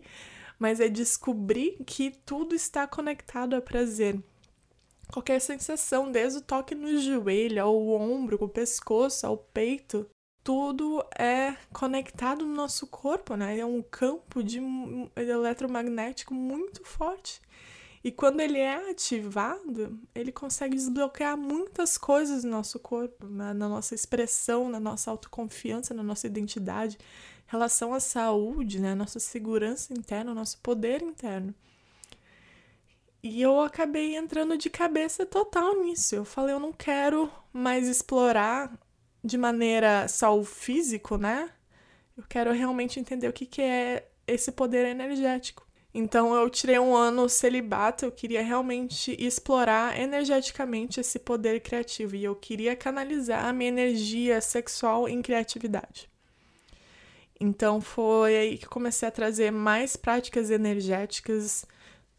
mas 0.58 0.80
é 0.80 0.88
descobrir 0.88 1.78
que 1.84 2.12
tudo 2.24 2.54
está 2.54 2.86
conectado 2.86 3.54
a 3.54 3.60
prazer. 3.60 4.20
Qualquer 5.12 5.40
sensação, 5.40 6.10
desde 6.10 6.38
o 6.38 6.42
toque 6.42 6.74
no 6.74 6.98
joelho, 6.98 7.62
ao 7.62 7.88
ombro, 7.88 8.38
ao 8.40 8.48
pescoço, 8.48 9.26
ao 9.26 9.36
peito, 9.36 10.06
tudo 10.44 11.02
é 11.18 11.56
conectado 11.72 12.46
no 12.46 12.54
nosso 12.54 12.86
corpo, 12.86 13.34
né? 13.34 13.58
É 13.58 13.64
um 13.64 13.82
campo 13.82 14.44
de 14.44 14.60
eletromagnético 15.16 16.34
muito 16.34 16.84
forte. 16.84 17.40
E 18.04 18.12
quando 18.12 18.40
ele 18.40 18.58
é 18.58 18.90
ativado, 18.90 19.98
ele 20.14 20.30
consegue 20.30 20.76
desbloquear 20.76 21.38
muitas 21.38 21.96
coisas 21.96 22.44
no 22.44 22.50
nosso 22.50 22.78
corpo, 22.78 23.26
na, 23.26 23.54
na 23.54 23.66
nossa 23.66 23.94
expressão, 23.94 24.68
na 24.68 24.78
nossa 24.78 25.10
autoconfiança, 25.10 25.94
na 25.94 26.02
nossa 26.02 26.26
identidade 26.26 26.98
relação 27.46 27.94
à 27.94 28.00
saúde, 28.00 28.80
né, 28.80 28.94
nossa 28.94 29.20
segurança 29.20 29.92
interna, 29.92 30.34
nosso 30.34 30.58
poder 30.58 31.02
interno. 31.02 31.54
E 33.22 33.40
eu 33.40 33.60
acabei 33.60 34.16
entrando 34.16 34.56
de 34.58 34.68
cabeça 34.68 35.24
total 35.24 35.80
nisso. 35.82 36.14
Eu 36.14 36.26
falei, 36.26 36.54
eu 36.54 36.60
não 36.60 36.72
quero 36.72 37.30
mais 37.52 37.88
explorar 37.88 38.78
de 39.24 39.38
maneira 39.38 40.06
só 40.06 40.38
o 40.38 40.44
físico, 40.44 41.16
né? 41.16 41.50
Eu 42.16 42.24
quero 42.28 42.52
realmente 42.52 43.00
entender 43.00 43.26
o 43.26 43.32
que, 43.32 43.46
que 43.46 43.62
é 43.62 44.06
esse 44.26 44.52
poder 44.52 44.84
energético. 44.86 45.66
Então 45.94 46.34
eu 46.34 46.50
tirei 46.50 46.78
um 46.78 46.94
ano 46.94 47.28
celibato, 47.28 48.04
eu 48.04 48.12
queria 48.12 48.42
realmente 48.42 49.16
explorar 49.18 49.98
energeticamente 49.98 51.00
esse 51.00 51.18
poder 51.18 51.60
criativo 51.60 52.16
e 52.16 52.24
eu 52.24 52.34
queria 52.34 52.76
canalizar 52.76 53.46
a 53.46 53.52
minha 53.52 53.68
energia 53.68 54.40
sexual 54.40 55.08
em 55.08 55.22
criatividade. 55.22 56.10
Então 57.40 57.80
foi 57.80 58.36
aí 58.36 58.58
que 58.58 58.66
comecei 58.66 59.08
a 59.08 59.12
trazer 59.12 59.50
mais 59.50 59.96
práticas 59.96 60.50
energéticas, 60.50 61.64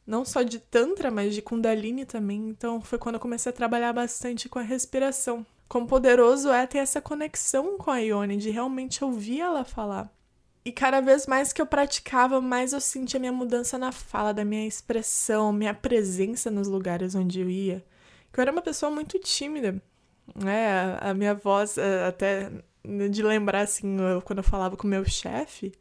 não 0.08 0.24
só 0.26 0.42
de 0.42 0.60
Tantra, 0.60 1.12
mas 1.12 1.34
de 1.34 1.42
Kundalini 1.42 2.06
também. 2.06 2.48
Então 2.48 2.82
foi 2.82 2.98
quando 2.98 3.16
eu 3.16 3.22
comecei 3.22 3.50
a 3.50 3.54
trabalhar 3.54 3.94
bastante 3.94 4.50
com 4.50 4.60
a 4.60 4.64
respiração. 4.64 5.46
Quão 5.68 5.86
poderoso 5.86 6.52
é 6.52 6.66
ter 6.68 6.80
essa 6.80 7.02
conexão 7.02 7.78
com 7.78 7.90
a 7.92 7.98
Ione, 7.98 8.38
de 8.38 8.50
realmente 8.50 9.04
ouvir 9.04 9.42
ela 9.42 9.64
falar. 9.64 10.12
E 10.64 10.72
cada 10.72 11.00
vez 11.00 11.28
mais 11.28 11.54
que 11.54 11.62
eu 11.62 11.66
praticava, 11.66 12.42
mais 12.42 12.74
eu 12.74 12.82
sentia 12.82 13.20
minha 13.20 13.32
mudança 13.32 13.78
na 13.78 13.92
fala, 13.92 14.34
da 14.34 14.44
minha 14.44 14.68
expressão, 14.68 15.54
minha 15.54 15.74
presença 15.74 16.50
nos 16.50 16.68
lugares 16.68 17.14
onde 17.14 17.40
eu 17.40 17.50
ia. 17.50 17.86
Eu 18.34 18.42
era 18.42 18.52
uma 18.52 18.62
pessoa 18.62 18.92
muito 18.92 19.20
tímida, 19.20 19.82
né? 20.36 20.98
A 21.00 21.14
minha 21.14 21.36
voz, 21.36 21.78
eh, 21.78 22.08
até 22.08 22.52
de 23.10 23.24
lembrar, 23.24 23.62
assim, 23.62 23.98
quando 24.24 24.40
eu 24.40 24.44
falava 24.44 24.76
com 24.76 24.88
meu 24.88 25.06
chefe, 25.06 25.72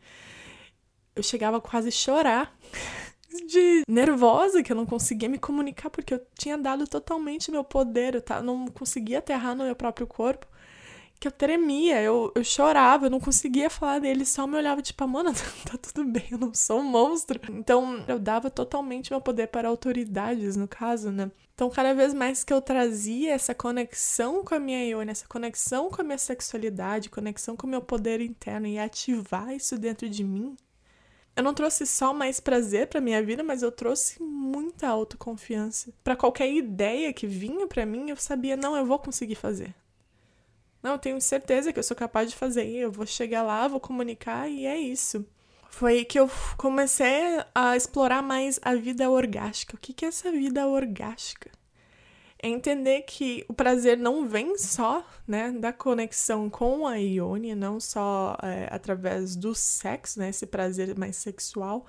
eu 1.17 1.23
chegava 1.23 1.59
a 1.59 1.61
quase 1.61 1.91
chorar. 1.91 2.55
de 3.47 3.83
nervosa 3.89 4.63
que 4.63 4.73
eu 4.73 4.77
não 4.77 4.87
conseguia 4.87 5.29
me 5.29 5.39
comunicar 5.39 5.91
porque 5.91 6.15
eu 6.15 6.27
tinha 6.39 6.57
dado 6.59 6.87
totalmente 6.87 7.51
meu 7.51 7.65
poder, 7.65 8.15
eu 8.15 8.23
tá, 8.23 8.43
não 8.43 8.67
conseguia 8.69 9.19
aterrar 9.19 9.57
no 9.57 9.65
meu 9.65 9.77
próprio 9.77 10.07
corpo, 10.07 10.47
que 11.19 11.29
eu 11.29 11.33
tremia, 11.33 12.03
eu, 12.03 12.33
eu 12.35 12.45
chorava, 12.45 13.07
eu 13.07 13.11
não 13.11 13.21
conseguia 13.21 13.71
falar 13.71 13.99
dele, 13.99 14.27
só 14.27 14.47
me 14.47 14.57
olhava 14.57 14.83
tipo, 14.83 15.07
mano, 15.09 15.33
tá 15.65 15.79
tudo 15.79 16.05
bem, 16.05 16.27
eu 16.31 16.39
não 16.39 16.53
sou 16.53 16.81
um 16.81 16.85
monstro. 16.85 17.41
Então 17.51 18.05
eu 18.07 18.19
dava 18.19 18.51
totalmente 18.51 19.11
meu 19.11 19.21
poder 19.21 19.49
para 19.49 19.69
autoridades, 19.69 20.57
no 20.57 20.69
caso, 20.69 21.11
né? 21.11 21.31
Então, 21.55 21.71
cada 21.71 21.95
vez 21.95 22.13
mais 22.13 22.43
que 22.43 22.53
eu 22.53 22.61
trazia 22.61 23.33
essa 23.33 23.55
conexão 23.55 24.45
com 24.45 24.57
a 24.57 24.59
minha 24.59 24.85
Ione, 24.87 25.13
essa 25.13 25.27
conexão 25.29 25.89
com 25.89 26.01
a 26.01 26.05
minha 26.05 26.19
sexualidade, 26.19 27.09
conexão 27.09 27.57
com 27.57 27.67
o 27.67 27.71
meu 27.71 27.81
poder 27.81 28.21
interno 28.21 28.67
e 28.67 28.77
ativar 28.77 29.55
isso 29.55 29.79
dentro 29.79 30.09
de 30.09 30.25
mim, 30.25 30.57
eu 31.37 31.43
não 31.43 31.55
trouxe 31.55 31.87
só 31.87 32.13
mais 32.13 32.41
prazer 32.41 32.89
para 32.89 33.01
minha 33.01 33.23
vida, 33.23 33.43
mas 33.43 33.63
eu 33.63 33.73
trouxe 33.73 34.23
muita 34.23 34.89
autoconfiança. 34.89 35.93
Para 36.03 36.17
qualquer 36.17 36.53
ideia 36.53 37.13
que 37.13 37.27
vinha 37.27 37.67
para 37.67 37.85
mim, 37.85 38.11
eu 38.11 38.17
sabia, 38.17 38.57
não, 38.57 38.77
eu 38.77 38.87
vou 38.87 38.99
conseguir 38.99 39.35
fazer. 39.35 39.75
Não, 40.83 40.93
eu 40.93 40.99
tenho 40.99 41.21
certeza 41.21 41.73
que 41.73 41.79
eu 41.79 41.83
sou 41.83 41.97
capaz 41.97 42.31
de 42.31 42.37
fazer. 42.37 42.67
Eu 42.69 42.93
vou 42.93 43.07
chegar 43.07 43.43
lá, 43.43 43.67
vou 43.67 43.81
comunicar 43.81 44.49
e 44.49 44.67
é 44.67 44.79
isso 44.79 45.27
foi 45.75 46.05
que 46.05 46.19
eu 46.19 46.31
comecei 46.57 47.43
a 47.53 47.77
explorar 47.77 48.23
mais 48.23 48.61
a 48.63 48.77
vida 48.77 49.11
orgástica. 49.11 49.75
O 49.75 49.79
que 49.79 50.05
é 50.05 50.09
essa 50.09 50.31
vida 50.31 50.67
orgástica? 50.67 51.51
É 52.45 52.47
entender 52.47 53.01
que 53.07 53.43
o 53.49 53.55
prazer 53.55 53.97
não 53.97 54.29
vem 54.29 54.59
só 54.59 55.03
né, 55.27 55.51
da 55.51 55.73
conexão 55.73 56.51
com 56.51 56.87
a 56.87 56.97
Ione, 56.97 57.55
não 57.55 57.81
só 57.81 58.37
é, 58.43 58.69
através 58.71 59.35
do 59.35 59.55
sexo, 59.55 60.19
né, 60.19 60.29
esse 60.29 60.45
prazer 60.45 60.95
mais 60.95 61.17
sexual, 61.17 61.87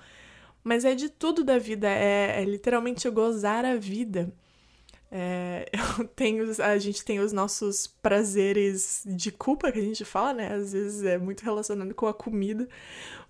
mas 0.64 0.86
é 0.86 0.94
de 0.94 1.10
tudo 1.10 1.44
da 1.44 1.58
vida, 1.58 1.86
é, 1.86 2.40
é 2.40 2.44
literalmente 2.46 3.06
gozar 3.10 3.66
a 3.66 3.76
vida. 3.76 4.32
É, 5.10 5.68
eu 5.98 6.06
tenho, 6.08 6.44
a 6.62 6.78
gente 6.78 7.04
tem 7.04 7.20
os 7.20 7.32
nossos 7.32 7.86
prazeres 7.86 9.02
de 9.06 9.30
culpa 9.30 9.70
que 9.70 9.78
a 9.78 9.82
gente 9.82 10.04
fala, 10.04 10.32
né? 10.32 10.54
Às 10.54 10.72
vezes 10.72 11.02
é 11.04 11.18
muito 11.18 11.42
relacionado 11.42 11.94
com 11.94 12.06
a 12.06 12.14
comida. 12.14 12.68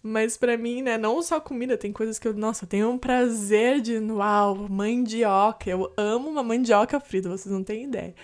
Mas 0.02 0.37
para 0.37 0.56
mim, 0.56 0.83
né, 0.83 0.97
não 0.97 1.21
só 1.23 1.40
comida, 1.40 1.76
tem 1.76 1.92
coisas 1.92 2.18
que 2.18 2.28
eu, 2.28 2.35
nossa, 2.35 2.64
eu 2.64 2.68
tenho 2.68 2.90
um 2.90 2.99
prazer 2.99 3.80
de, 3.80 3.99
uau, 3.99 4.68
mandioca. 4.68 5.68
Eu 5.68 5.92
amo 5.97 6.28
uma 6.28 6.42
mandioca 6.42 7.00
frita, 7.00 7.28
vocês 7.28 7.52
não 7.52 7.64
têm 7.64 7.85
ideia. 7.85 8.14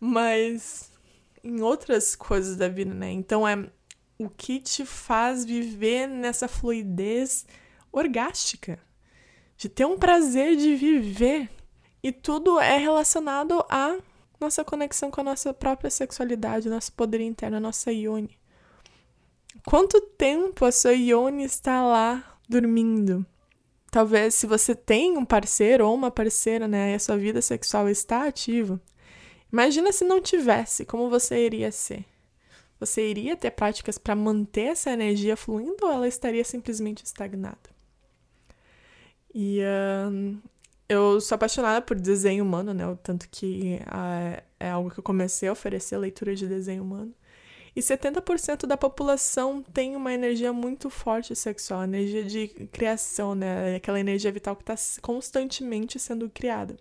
Mas 0.00 0.90
em 1.44 1.60
outras 1.60 2.16
coisas 2.16 2.56
da 2.56 2.68
vida, 2.68 2.94
né? 2.94 3.10
Então 3.10 3.46
é 3.46 3.68
o 4.18 4.28
que 4.28 4.60
te 4.60 4.84
faz 4.84 5.44
viver 5.44 6.06
nessa 6.06 6.46
fluidez 6.46 7.46
orgástica, 7.90 8.78
de 9.56 9.68
ter 9.68 9.84
um 9.84 9.98
prazer 9.98 10.56
de 10.56 10.74
viver. 10.74 11.48
E 12.02 12.10
tudo 12.10 12.58
é 12.58 12.76
relacionado 12.78 13.64
à 13.68 13.98
nossa 14.40 14.64
conexão 14.64 15.10
com 15.10 15.20
a 15.20 15.24
nossa 15.24 15.54
própria 15.54 15.88
sexualidade, 15.88 16.68
nosso 16.68 16.92
poder 16.92 17.20
interno, 17.20 17.58
a 17.58 17.60
nossa 17.60 17.92
yoni. 17.92 18.36
Quanto 19.64 20.00
tempo 20.00 20.64
a 20.64 20.72
sua 20.72 20.92
yoni 20.92 21.44
está 21.44 21.82
lá 21.82 22.38
dormindo? 22.48 23.24
Talvez 23.90 24.34
se 24.34 24.46
você 24.46 24.74
tem 24.74 25.16
um 25.16 25.24
parceiro 25.24 25.86
ou 25.86 25.94
uma 25.94 26.10
parceira, 26.10 26.66
né, 26.66 26.92
e 26.92 26.94
a 26.94 26.98
sua 26.98 27.16
vida 27.16 27.40
sexual 27.40 27.88
está 27.88 28.26
ativa, 28.26 28.80
imagina 29.52 29.92
se 29.92 30.04
não 30.04 30.20
tivesse, 30.20 30.84
como 30.84 31.10
você 31.10 31.44
iria 31.46 31.70
ser? 31.70 32.04
Você 32.80 33.08
iria 33.08 33.36
ter 33.36 33.52
práticas 33.52 33.96
para 33.96 34.16
manter 34.16 34.72
essa 34.72 34.90
energia 34.90 35.36
fluindo 35.36 35.84
ou 35.84 35.92
ela 35.92 36.08
estaria 36.08 36.42
simplesmente 36.42 37.04
estagnada? 37.04 37.70
E 39.32 39.60
uh, 39.60 40.36
eu 40.92 41.20
sou 41.20 41.34
apaixonada 41.36 41.80
por 41.82 41.98
desenho 41.98 42.44
humano, 42.44 42.72
né? 42.74 42.84
Tanto 43.02 43.28
que 43.28 43.80
uh, 43.82 44.42
é 44.60 44.70
algo 44.70 44.90
que 44.90 44.98
eu 44.98 45.02
comecei 45.02 45.48
a 45.48 45.52
oferecer 45.52 45.96
leitura 45.96 46.34
de 46.34 46.46
desenho 46.46 46.82
humano. 46.82 47.14
E 47.74 47.80
70% 47.80 48.66
da 48.66 48.76
população 48.76 49.62
tem 49.62 49.96
uma 49.96 50.12
energia 50.12 50.52
muito 50.52 50.90
forte 50.90 51.34
sexual, 51.34 51.84
energia 51.84 52.22
de 52.22 52.48
criação, 52.70 53.34
né? 53.34 53.76
Aquela 53.76 53.98
energia 53.98 54.30
vital 54.30 54.54
que 54.54 54.62
está 54.62 54.76
constantemente 55.00 55.98
sendo 55.98 56.28
criada. 56.28 56.76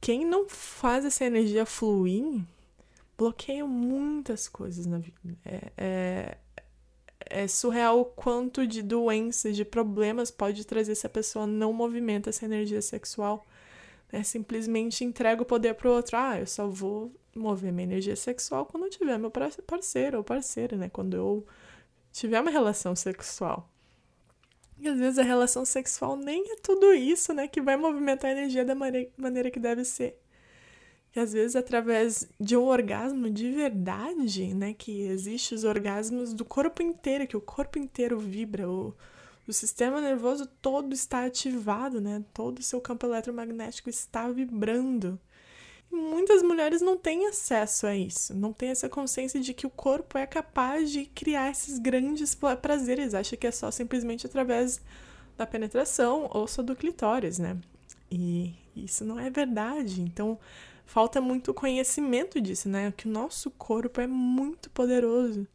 Quem 0.00 0.24
não 0.24 0.48
faz 0.48 1.04
essa 1.04 1.24
energia 1.24 1.64
fluir, 1.64 2.44
bloqueia 3.16 3.64
muitas 3.64 4.46
coisas 4.46 4.84
na 4.84 4.98
vida. 4.98 5.18
É, 5.44 5.72
é, 5.76 6.36
é 7.36 7.46
surreal 7.46 8.00
o 8.00 8.04
quanto 8.06 8.66
de 8.66 8.82
doenças, 8.82 9.54
de 9.54 9.62
problemas 9.62 10.30
pode 10.30 10.64
trazer 10.64 10.94
se 10.94 11.06
a 11.06 11.10
pessoa 11.10 11.46
não 11.46 11.70
movimenta 11.70 12.30
essa 12.30 12.46
energia 12.46 12.80
sexual. 12.80 13.46
Né? 14.10 14.22
Simplesmente 14.22 15.04
entrega 15.04 15.42
o 15.42 15.44
poder 15.44 15.74
para 15.74 15.86
o 15.86 15.92
outro. 15.92 16.16
Ah, 16.16 16.40
eu 16.40 16.46
só 16.46 16.66
vou 16.66 17.14
mover 17.34 17.70
minha 17.74 17.84
energia 17.84 18.16
sexual 18.16 18.64
quando 18.64 18.84
eu 18.84 18.90
tiver 18.90 19.18
meu 19.18 19.30
parceiro 19.30 20.16
ou 20.16 20.24
parceira, 20.24 20.78
né? 20.78 20.88
Quando 20.88 21.14
eu 21.14 21.46
tiver 22.10 22.40
uma 22.40 22.50
relação 22.50 22.96
sexual. 22.96 23.70
E 24.78 24.88
às 24.88 24.98
vezes 24.98 25.18
a 25.18 25.22
relação 25.22 25.66
sexual 25.66 26.16
nem 26.16 26.52
é 26.52 26.56
tudo 26.56 26.94
isso, 26.94 27.34
né? 27.34 27.46
Que 27.46 27.60
vai 27.60 27.76
movimentar 27.76 28.30
a 28.30 28.32
energia 28.32 28.64
da 28.64 28.74
maneira 28.74 29.50
que 29.50 29.60
deve 29.60 29.84
ser. 29.84 30.18
E 31.16 31.20
às 31.20 31.32
vezes 31.32 31.56
através 31.56 32.28
de 32.38 32.56
um 32.56 32.64
orgasmo 32.64 33.30
de 33.30 33.50
verdade, 33.50 34.54
né? 34.54 34.74
Que 34.74 35.00
existe 35.02 35.54
os 35.54 35.64
orgasmos 35.64 36.34
do 36.34 36.44
corpo 36.44 36.82
inteiro, 36.82 37.26
que 37.26 37.36
o 37.36 37.40
corpo 37.40 37.78
inteiro 37.78 38.18
vibra, 38.18 38.68
o, 38.68 38.94
o 39.48 39.52
sistema 39.52 40.00
nervoso 40.00 40.46
todo 40.60 40.92
está 40.92 41.24
ativado, 41.24 42.00
né? 42.00 42.22
Todo 42.34 42.58
o 42.58 42.62
seu 42.62 42.80
campo 42.80 43.06
eletromagnético 43.06 43.88
está 43.88 44.28
vibrando 44.30 45.18
muitas 45.90 46.42
mulheres 46.42 46.82
não 46.82 46.96
têm 46.96 47.26
acesso 47.26 47.86
a 47.86 47.96
isso, 47.96 48.34
não 48.34 48.52
têm 48.52 48.70
essa 48.70 48.88
consciência 48.88 49.40
de 49.40 49.54
que 49.54 49.66
o 49.66 49.70
corpo 49.70 50.18
é 50.18 50.26
capaz 50.26 50.90
de 50.90 51.06
criar 51.06 51.50
esses 51.50 51.78
grandes 51.78 52.36
prazeres, 52.60 53.14
acha 53.14 53.36
que 53.36 53.46
é 53.46 53.50
só 53.50 53.70
simplesmente 53.70 54.26
através 54.26 54.80
da 55.36 55.46
penetração 55.46 56.28
ou 56.32 56.46
só 56.46 56.62
do 56.62 56.76
clitóris, 56.76 57.38
né? 57.38 57.56
E 58.10 58.54
isso 58.74 59.04
não 59.04 59.18
é 59.18 59.30
verdade. 59.30 60.00
Então, 60.00 60.38
falta 60.86 61.20
muito 61.20 61.52
conhecimento 61.52 62.40
disso, 62.40 62.68
né? 62.68 62.92
Que 62.96 63.06
o 63.06 63.10
nosso 63.10 63.50
corpo 63.50 64.00
é 64.00 64.06
muito 64.06 64.70
poderoso 64.70 65.46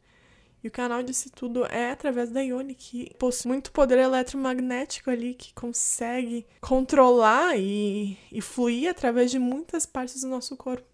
e 0.64 0.68
o 0.68 0.72
canal 0.72 1.02
disso 1.02 1.30
tudo 1.32 1.66
é 1.66 1.92
através 1.92 2.30
da 2.30 2.42
Ione, 2.42 2.76
que 2.76 3.16
possui 3.18 3.50
muito 3.50 3.72
poder 3.72 3.98
eletromagnético 3.98 5.10
ali, 5.10 5.34
que 5.34 5.54
consegue 5.54 6.46
controlar 6.60 7.58
e, 7.58 8.16
e 8.32 8.42
fluir 8.42 8.90
através 8.92 9.32
de 9.32 9.40
muitas 9.40 9.88
partes 9.88 10.22
do 10.22 10.28
nosso 10.28 10.56
corpo. 10.56 10.88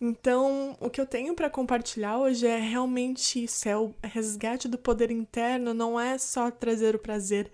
Então, 0.00 0.76
o 0.80 0.88
que 0.88 1.00
eu 1.00 1.06
tenho 1.06 1.34
para 1.34 1.50
compartilhar 1.50 2.18
hoje 2.18 2.46
é 2.46 2.58
realmente 2.58 3.44
isso: 3.44 3.68
é 3.68 3.76
o 3.76 3.94
resgate 4.02 4.66
do 4.68 4.78
poder 4.78 5.10
interno, 5.10 5.74
não 5.74 6.00
é 6.00 6.16
só 6.16 6.50
trazer 6.50 6.96
o 6.96 6.98
prazer, 6.98 7.52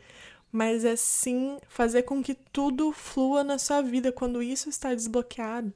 mas 0.51 0.85
é 0.85 0.97
sim 0.97 1.59
fazer 1.69 2.03
com 2.03 2.23
que 2.23 2.35
tudo 2.35 2.93
flua 2.93 3.45
na 3.45 3.59
sua 3.59 3.83
vida 3.83 4.13
quando 4.13 4.43
isso 4.43 4.69
está 4.69 4.95
desbloqueado 4.95 5.73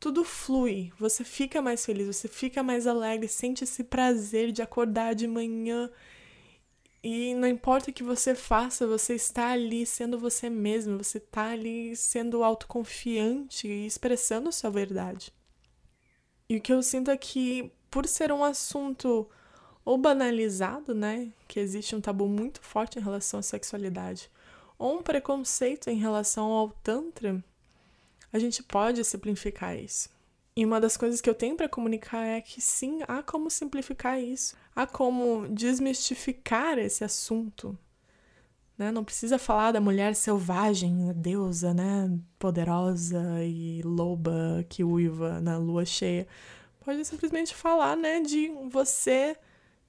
tudo 0.00 0.24
flui, 0.24 0.92
você 0.98 1.24
fica 1.24 1.60
mais 1.60 1.84
feliz, 1.84 2.06
você 2.06 2.28
fica 2.28 2.62
mais 2.62 2.86
alegre, 2.86 3.26
sente 3.28 3.64
esse 3.64 3.82
prazer 3.82 4.52
de 4.52 4.62
acordar 4.62 5.14
de 5.14 5.26
manhã. 5.26 5.90
E 7.02 7.34
não 7.34 7.48
importa 7.48 7.90
o 7.90 7.92
que 7.92 8.02
você 8.02 8.34
faça, 8.34 8.86
você 8.86 9.14
está 9.14 9.50
ali 9.50 9.84
sendo 9.86 10.18
você 10.18 10.48
mesmo, 10.48 10.98
você 10.98 11.18
está 11.18 11.50
ali 11.50 11.96
sendo 11.96 12.44
autoconfiante 12.44 13.66
e 13.66 13.86
expressando 13.86 14.52
sua 14.52 14.70
verdade. 14.70 15.32
E 16.48 16.56
o 16.56 16.60
que 16.60 16.72
eu 16.72 16.82
sinto 16.82 17.10
é 17.10 17.16
que, 17.16 17.72
por 17.90 18.06
ser 18.06 18.32
um 18.32 18.44
assunto 18.44 19.28
ou 19.88 19.96
banalizado, 19.96 20.94
né, 20.94 21.32
que 21.48 21.58
existe 21.58 21.96
um 21.96 22.00
tabu 22.02 22.28
muito 22.28 22.60
forte 22.60 22.98
em 22.98 23.02
relação 23.02 23.40
à 23.40 23.42
sexualidade, 23.42 24.30
ou 24.78 24.98
um 24.98 25.02
preconceito 25.02 25.88
em 25.88 25.96
relação 25.96 26.50
ao 26.52 26.68
Tantra, 26.68 27.42
a 28.30 28.38
gente 28.38 28.62
pode 28.62 29.02
simplificar 29.02 29.78
isso. 29.78 30.10
E 30.54 30.62
uma 30.62 30.78
das 30.78 30.94
coisas 30.94 31.22
que 31.22 31.30
eu 31.30 31.34
tenho 31.34 31.56
para 31.56 31.70
comunicar 31.70 32.22
é 32.22 32.38
que 32.38 32.60
sim, 32.60 33.00
há 33.08 33.22
como 33.22 33.48
simplificar 33.48 34.20
isso. 34.20 34.54
Há 34.76 34.86
como 34.86 35.48
desmistificar 35.48 36.78
esse 36.78 37.02
assunto. 37.02 37.74
Né? 38.76 38.92
Não 38.92 39.02
precisa 39.02 39.38
falar 39.38 39.72
da 39.72 39.80
mulher 39.80 40.14
selvagem, 40.14 41.08
a 41.08 41.14
deusa, 41.14 41.72
né? 41.72 42.14
Poderosa 42.38 43.42
e 43.42 43.80
loba 43.82 44.66
que 44.68 44.84
uiva 44.84 45.40
na 45.40 45.56
lua 45.56 45.86
cheia. 45.86 46.28
Pode 46.84 47.02
simplesmente 47.06 47.54
falar, 47.54 47.96
né, 47.96 48.20
de 48.20 48.48
você 48.68 49.34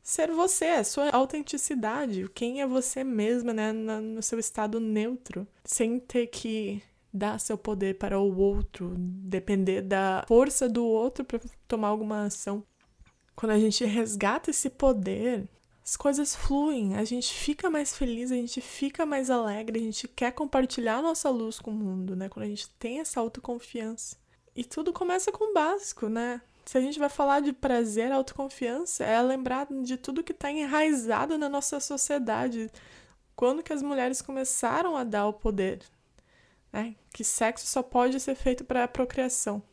ser 0.02 0.32
você, 0.32 0.66
a 0.66 0.84
sua 0.84 1.10
autenticidade, 1.12 2.30
quem 2.34 2.62
é 2.62 2.68
você 2.68 3.04
mesma, 3.04 3.54
né, 3.54 3.72
no 3.72 4.22
seu 4.22 4.40
estado 4.40 4.80
neutro, 4.80 5.48
sem 5.64 6.00
ter 6.00 6.28
que 6.28 6.82
dar 7.14 7.40
seu 7.40 7.58
poder 7.58 7.98
para 7.98 8.20
o 8.20 8.38
outro, 8.38 8.94
depender 8.98 9.82
da 9.82 10.24
força 10.28 10.70
do 10.70 10.86
outro 10.86 11.26
para 11.26 11.40
tomar 11.68 11.90
alguma 11.90 12.26
ação. 12.26 12.64
Quando 13.36 13.52
a 13.52 13.60
gente 13.60 13.86
resgata 13.86 14.52
esse 14.52 14.70
poder, 14.70 15.48
as 15.84 15.98
coisas 15.98 16.36
fluem, 16.36 16.96
a 16.96 17.04
gente 17.04 17.34
fica 17.34 17.70
mais 17.70 17.98
feliz, 17.98 18.32
a 18.32 18.36
gente 18.36 18.62
fica 18.62 19.06
mais 19.06 19.30
alegre, 19.30 19.80
a 19.80 19.84
gente 19.84 20.08
quer 20.08 20.32
compartilhar 20.32 21.02
nossa 21.02 21.30
luz 21.30 21.60
com 21.60 21.72
o 21.72 21.74
mundo, 21.74 22.16
né? 22.16 22.30
Quando 22.30 22.46
a 22.46 22.50
gente 22.50 22.70
tem 22.78 23.00
essa 23.00 23.20
autoconfiança. 23.20 24.16
E 24.56 24.64
tudo 24.64 24.94
começa 24.94 25.32
com 25.32 25.52
o 25.52 25.54
básico, 25.54 26.08
né? 26.08 26.42
Se 26.70 26.78
a 26.78 26.82
gente 26.82 27.00
vai 27.00 27.10
falar 27.10 27.40
de 27.40 27.52
prazer, 27.52 28.12
autoconfiança, 28.12 29.04
é 29.04 29.20
lembrar 29.24 29.66
de 29.82 29.98
tudo 29.98 30.24
que 30.24 30.34
está 30.34 30.52
enraizado 30.52 31.36
na 31.36 31.50
nossa 31.50 31.80
sociedade. 31.80 32.70
Quando 33.36 33.64
que 33.64 33.74
as 33.74 33.82
mulheres 33.82 34.22
começaram 34.22 34.96
a 34.96 35.04
dar 35.04 35.26
o 35.26 35.34
poder, 35.34 35.82
né? 36.72 36.96
Que 37.12 37.24
sexo 37.24 37.66
só 37.66 37.82
pode 37.82 38.20
ser 38.20 38.36
feito 38.36 38.64
para 38.64 38.88
procriação. 38.88 39.64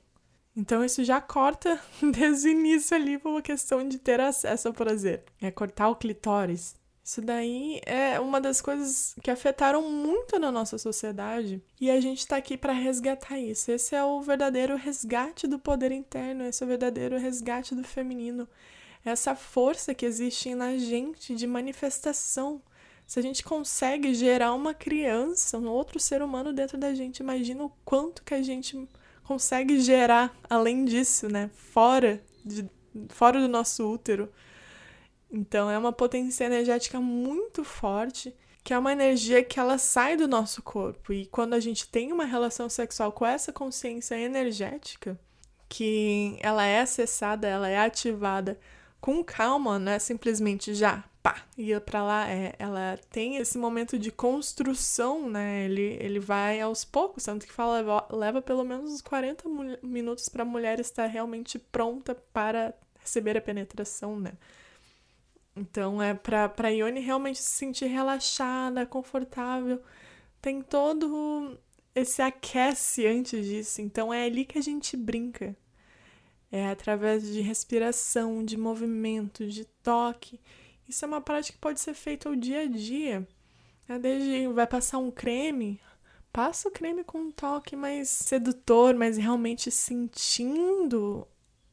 Então 0.57 0.83
isso 0.83 1.05
já 1.05 1.21
corta 1.21 1.79
desde 2.01 2.49
o 2.49 2.53
início 2.53 2.97
ali 2.97 3.21
uma 3.23 3.43
questão 3.43 3.87
de 3.87 3.99
ter 3.99 4.19
acesso 4.19 4.69
ao 4.69 4.73
prazer. 4.73 5.23
É 5.39 5.51
cortar 5.51 5.91
o 5.91 5.97
clitóris. 5.97 6.77
Isso 7.07 7.23
daí 7.23 7.81
é 7.87 8.19
uma 8.19 8.41
das 8.41 8.61
coisas 8.61 9.15
que 9.23 9.31
afetaram 9.31 9.89
muito 9.89 10.41
na 10.41 10.51
nossa 10.51 10.77
sociedade 10.77 11.63
e 11.81 11.89
a 11.89 12.01
gente 12.01 12.19
está 12.19 12.37
aqui 12.37 12.59
para 12.59 12.73
resgatar 12.73 13.39
isso. 13.39 13.71
Esse 13.71 13.95
é 13.95 14.03
o 14.03 14.21
verdadeiro 14.21 14.75
resgate 14.75 15.47
do 15.47 15.57
poder 15.57 15.93
interno, 15.93 16.43
esse 16.45 16.65
é 16.65 16.67
o 16.67 16.69
verdadeiro 16.69 17.17
resgate 17.17 17.77
do 17.77 17.85
feminino. 17.85 18.49
Essa 19.05 19.37
força 19.37 19.95
que 19.95 20.05
existe 20.05 20.53
na 20.53 20.77
gente 20.79 21.33
de 21.33 21.47
manifestação 21.47 22.61
se 23.07 23.21
a 23.21 23.23
gente 23.23 23.45
consegue 23.45 24.13
gerar 24.13 24.53
uma 24.53 24.75
criança, 24.75 25.57
um 25.59 25.69
outro 25.69 26.01
ser 26.01 26.23
humano 26.23 26.53
dentro 26.53 26.77
da 26.77 26.93
gente, 26.93 27.21
imagina 27.21 27.63
o 27.63 27.73
quanto 27.85 28.25
que 28.25 28.35
a 28.35 28.43
gente 28.43 28.89
consegue 29.23 29.79
gerar 29.79 30.37
além 30.51 30.85
disso, 30.85 31.29
né? 31.29 31.49
Fora, 31.55 32.21
de, 32.45 32.69
fora 33.11 33.41
do 33.41 33.47
nosso 33.47 33.89
útero. 33.89 34.29
Então 35.31 35.71
é 35.71 35.77
uma 35.79 35.93
potência 35.93 36.45
energética 36.45 37.01
muito 37.01 37.65
forte 37.65 38.35
que 38.67 38.75
é 38.75 38.79
uma 38.79 38.91
energia 38.91 39.45
que 39.45 39.61
ela 39.61 39.79
sai 39.79 40.17
do 40.17 40.27
nosso 40.27 40.61
corpo. 40.61 41.13
E 41.13 41.27
quando 41.27 41.55
a 41.55 41.61
gente 41.61 41.87
tem 41.87 42.13
uma 42.13 42.25
relação 42.25 42.69
sexual 42.69 43.13
com 43.13 43.25
essa 43.25 43.53
consciência 43.53 44.19
energética, 44.19 45.17
que 45.69 46.37
ela 46.41 46.67
é 46.67 46.81
acessada, 46.81 47.47
ela 47.47 47.69
é 47.69 47.79
ativada 47.79 48.59
com 49.01 49.23
calma, 49.23 49.79
não 49.79 49.93
é 49.93 50.01
simplesmente 50.01 50.75
já, 50.75 51.05
pá, 51.23 51.45
ia 51.57 51.81
para 51.81 52.03
lá, 52.03 52.29
é, 52.29 52.57
ela 52.59 52.99
tem 53.09 53.37
esse 53.37 53.57
momento 53.57 53.97
de 53.97 54.11
construção, 54.11 55.31
né? 55.31 55.65
Ele, 55.67 55.97
ele 56.01 56.19
vai 56.19 56.61
aos 56.61 56.85
poucos, 56.85 57.23
tanto 57.23 57.47
que 57.47 57.53
fala 57.53 57.77
leva, 57.77 58.09
leva 58.11 58.43
pelo 58.43 58.65
menos 58.65 58.91
uns 58.91 59.01
40 59.01 59.45
minutos 59.81 60.29
para 60.29 60.43
a 60.43 60.45
mulher 60.45 60.81
estar 60.81 61.07
realmente 61.07 61.57
pronta 61.57 62.17
para 62.33 62.75
receber 62.99 63.37
a 63.37 63.41
penetração, 63.41 64.19
né? 64.19 64.33
Então 65.57 66.03
é 66.03 66.13
para 66.13 66.49
para 66.49 66.69
Ione 66.69 67.01
realmente 67.01 67.39
se 67.39 67.51
sentir 67.51 67.87
relaxada, 67.87 68.85
confortável. 68.87 69.83
Tem 70.41 70.61
todo 70.63 71.59
esse 71.95 72.21
aquece 72.21 73.07
antes 73.07 73.45
disso. 73.47 73.81
Então 73.81 74.13
é 74.13 74.27
ali 74.27 74.45
que 74.45 74.59
a 74.59 74.63
gente 74.63 74.97
brinca. 74.97 75.57
É 76.53 76.69
através 76.69 77.25
de 77.27 77.41
respiração, 77.41 78.45
de 78.45 78.57
movimento, 78.57 79.47
de 79.49 79.65
toque. 79.83 80.41
Isso 80.89 81.05
é 81.05 81.09
uma 81.09 81.21
prática 81.21 81.55
que 81.55 81.61
pode 81.61 81.81
ser 81.81 81.95
feita 81.95 82.29
ao 82.29 82.37
dia 82.37 82.61
a 82.63 82.67
dia. 82.67 83.27
É 83.89 83.99
desde 83.99 84.49
vai 84.49 84.67
passar 84.67 84.99
um 84.99 85.11
creme, 85.11 85.81
passa 86.33 86.69
o 86.69 86.73
creme 86.73 87.05
com 87.05 87.19
um 87.19 87.31
toque 87.31 87.75
mais 87.77 88.09
sedutor, 88.09 88.95
mas 88.95 89.17
realmente 89.17 89.71
sentindo 89.71 91.27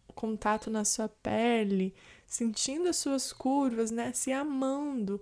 o 0.07 0.13
contato 0.13 0.69
na 0.69 0.85
sua 0.85 1.09
pele, 1.09 1.93
sentindo 2.33 2.89
as 2.89 2.97
suas 2.97 3.31
curvas, 3.31 3.91
né? 3.91 4.11
Se 4.11 4.31
amando. 4.31 5.21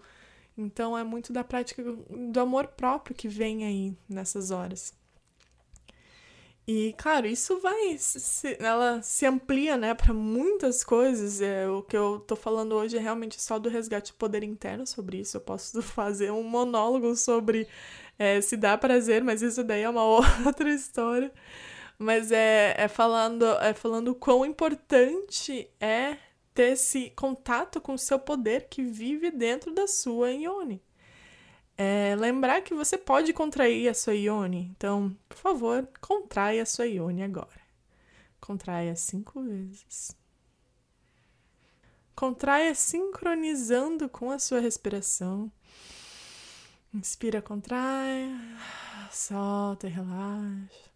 Então 0.57 0.97
é 0.97 1.03
muito 1.03 1.33
da 1.33 1.43
prática 1.43 1.83
do 1.83 2.39
amor 2.39 2.67
próprio 2.67 3.13
que 3.13 3.27
vem 3.27 3.65
aí 3.65 3.93
nessas 4.07 4.49
horas. 4.49 4.93
E, 6.65 6.93
claro, 6.97 7.27
isso 7.27 7.59
vai. 7.59 7.97
Se, 7.97 8.55
ela 8.61 9.01
se 9.01 9.25
amplia, 9.25 9.75
né, 9.75 9.93
para 9.93 10.13
muitas 10.13 10.85
coisas. 10.85 11.41
É, 11.41 11.67
o 11.67 11.81
que 11.81 11.97
eu 11.97 12.19
tô 12.25 12.35
falando 12.37 12.75
hoje 12.75 12.97
é 12.97 13.01
realmente 13.01 13.41
só 13.41 13.59
do 13.59 13.67
resgate 13.67 14.13
poder 14.13 14.41
interno 14.41 14.87
sobre 14.87 15.17
isso. 15.19 15.35
Eu 15.35 15.41
posso 15.41 15.81
fazer 15.83 16.31
um 16.31 16.43
monólogo 16.43 17.13
sobre 17.17 17.67
é, 18.17 18.39
se 18.39 18.55
dá 18.55 18.77
prazer, 18.77 19.21
mas 19.21 19.41
isso 19.41 19.65
daí 19.65 19.81
é 19.81 19.89
uma 19.89 20.05
outra 20.45 20.71
história. 20.71 21.31
Mas 21.99 22.31
é, 22.31 22.73
é 22.77 22.87
falando 22.87 23.45
é 23.59 23.73
falando 23.73 24.15
quão 24.15 24.45
importante 24.45 25.69
é 25.79 26.17
ter 26.53 26.73
esse 26.73 27.09
contato 27.11 27.79
com 27.79 27.93
o 27.93 27.99
seu 27.99 28.19
poder 28.19 28.67
que 28.69 28.83
vive 28.83 29.31
dentro 29.31 29.73
da 29.73 29.87
sua 29.87 30.31
Ione. 30.31 30.81
É, 31.77 32.15
lembrar 32.15 32.61
que 32.61 32.73
você 32.73 32.97
pode 32.97 33.33
contrair 33.33 33.89
a 33.89 33.93
sua 33.93 34.13
Ione. 34.13 34.71
Então, 34.75 35.15
por 35.27 35.37
favor, 35.37 35.87
contraia 35.99 36.63
a 36.63 36.65
sua 36.65 36.85
Ione 36.85 37.23
agora. 37.23 37.61
Contraia 38.39 38.95
cinco 38.95 39.41
vezes. 39.41 40.15
Contraia 42.15 42.75
sincronizando 42.75 44.09
com 44.09 44.29
a 44.29 44.37
sua 44.37 44.59
respiração. 44.59 45.51
Inspira, 46.93 47.41
contrai. 47.41 48.29
Solta 49.11 49.87
e 49.87 49.89
relaxa. 49.89 50.91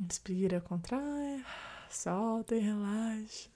Inspira, 0.00 0.60
contrai. 0.60 1.44
Solta 1.90 2.56
e 2.56 2.58
relaxa. 2.58 3.55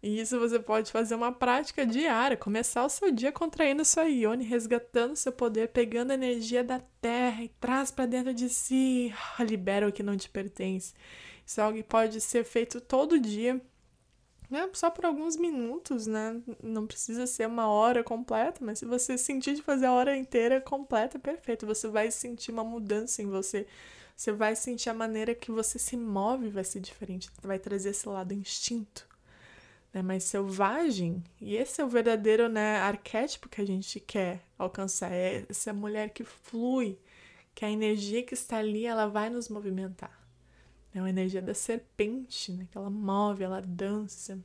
E 0.00 0.20
isso 0.20 0.38
você 0.38 0.60
pode 0.60 0.92
fazer 0.92 1.16
uma 1.16 1.32
prática 1.32 1.84
diária, 1.84 2.36
começar 2.36 2.84
o 2.84 2.88
seu 2.88 3.10
dia 3.10 3.32
contraindo 3.32 3.84
sua 3.84 4.04
ione, 4.04 4.44
resgatando 4.44 5.16
seu 5.16 5.32
poder, 5.32 5.68
pegando 5.68 6.12
a 6.12 6.14
energia 6.14 6.62
da 6.62 6.80
terra 7.00 7.42
e 7.42 7.48
traz 7.60 7.90
para 7.90 8.06
dentro 8.06 8.32
de 8.32 8.48
si, 8.48 9.12
libera 9.40 9.88
o 9.88 9.92
que 9.92 10.04
não 10.04 10.16
te 10.16 10.28
pertence. 10.28 10.94
Isso 11.44 11.60
é 11.60 11.64
algo 11.64 11.76
que 11.76 11.82
pode 11.82 12.20
ser 12.20 12.44
feito 12.44 12.80
todo 12.80 13.18
dia, 13.18 13.60
né? 14.48 14.70
só 14.72 14.88
por 14.88 15.04
alguns 15.04 15.36
minutos, 15.36 16.06
né? 16.06 16.40
Não 16.62 16.86
precisa 16.86 17.26
ser 17.26 17.48
uma 17.48 17.66
hora 17.68 18.04
completa, 18.04 18.64
mas 18.64 18.78
se 18.78 18.84
você 18.84 19.18
sentir 19.18 19.54
de 19.54 19.62
fazer 19.62 19.86
a 19.86 19.92
hora 19.92 20.16
inteira 20.16 20.60
completa, 20.60 21.18
perfeito. 21.18 21.66
Você 21.66 21.88
vai 21.88 22.10
sentir 22.10 22.52
uma 22.52 22.64
mudança 22.64 23.20
em 23.20 23.26
você. 23.26 23.66
Você 24.16 24.30
vai 24.32 24.54
sentir 24.54 24.90
a 24.90 24.94
maneira 24.94 25.34
que 25.34 25.50
você 25.50 25.78
se 25.78 25.96
move 25.96 26.50
vai 26.50 26.64
ser 26.64 26.80
diferente, 26.80 27.30
vai 27.42 27.58
trazer 27.58 27.90
esse 27.90 28.08
lado 28.08 28.32
instinto 28.34 29.07
né, 29.92 30.02
mais 30.02 30.24
selvagem. 30.24 31.22
E 31.40 31.56
esse 31.56 31.80
é 31.80 31.84
o 31.84 31.88
verdadeiro 31.88 32.48
né, 32.48 32.78
arquétipo 32.78 33.48
que 33.48 33.60
a 33.60 33.66
gente 33.66 34.00
quer 34.00 34.42
alcançar. 34.58 35.12
É 35.12 35.44
essa 35.48 35.72
mulher 35.72 36.10
que 36.10 36.24
flui, 36.24 36.98
que 37.54 37.64
a 37.64 37.70
energia 37.70 38.22
que 38.22 38.34
está 38.34 38.58
ali, 38.58 38.86
ela 38.86 39.06
vai 39.06 39.30
nos 39.30 39.48
movimentar. 39.48 40.16
É 40.94 41.00
uma 41.00 41.10
energia 41.10 41.42
da 41.42 41.54
serpente, 41.54 42.52
né, 42.52 42.66
que 42.70 42.78
ela 42.78 42.90
move, 42.90 43.44
ela 43.44 43.60
dança. 43.60 44.38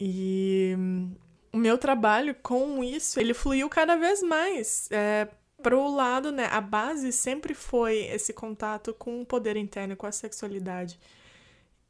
E 0.00 0.74
hum, 0.78 1.14
o 1.52 1.56
meu 1.56 1.76
trabalho 1.76 2.34
com 2.34 2.82
isso, 2.82 3.18
ele 3.18 3.34
fluiu 3.34 3.68
cada 3.68 3.96
vez 3.96 4.22
mais. 4.22 4.88
É, 4.90 5.28
para 5.62 5.76
o 5.76 5.94
lado, 5.94 6.30
né, 6.30 6.46
a 6.46 6.60
base 6.60 7.12
sempre 7.12 7.52
foi 7.52 8.04
esse 8.06 8.32
contato 8.32 8.94
com 8.94 9.20
o 9.20 9.26
poder 9.26 9.56
interno, 9.56 9.96
com 9.96 10.06
a 10.06 10.12
sexualidade. 10.12 10.98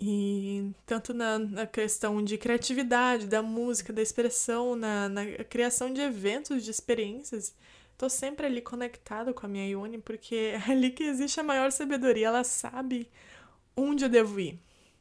E 0.00 0.72
tanto 0.86 1.12
na, 1.12 1.38
na 1.38 1.66
questão 1.66 2.22
de 2.22 2.38
criatividade, 2.38 3.26
da 3.26 3.42
música, 3.42 3.92
da 3.92 4.00
expressão, 4.00 4.76
na, 4.76 5.08
na 5.08 5.44
criação 5.44 5.92
de 5.92 6.00
eventos, 6.00 6.64
de 6.64 6.70
experiências, 6.70 7.54
tô 7.96 8.08
sempre 8.08 8.46
ali 8.46 8.60
conectada 8.62 9.34
com 9.34 9.44
a 9.44 9.48
minha 9.48 9.66
Ione, 9.68 9.98
porque 9.98 10.54
é 10.54 10.70
ali 10.70 10.90
que 10.90 11.02
existe 11.02 11.40
a 11.40 11.42
maior 11.42 11.72
sabedoria, 11.72 12.28
ela 12.28 12.44
sabe 12.44 13.10
onde 13.76 14.04
eu 14.04 14.08
devo 14.08 14.38
ir. 14.38 14.60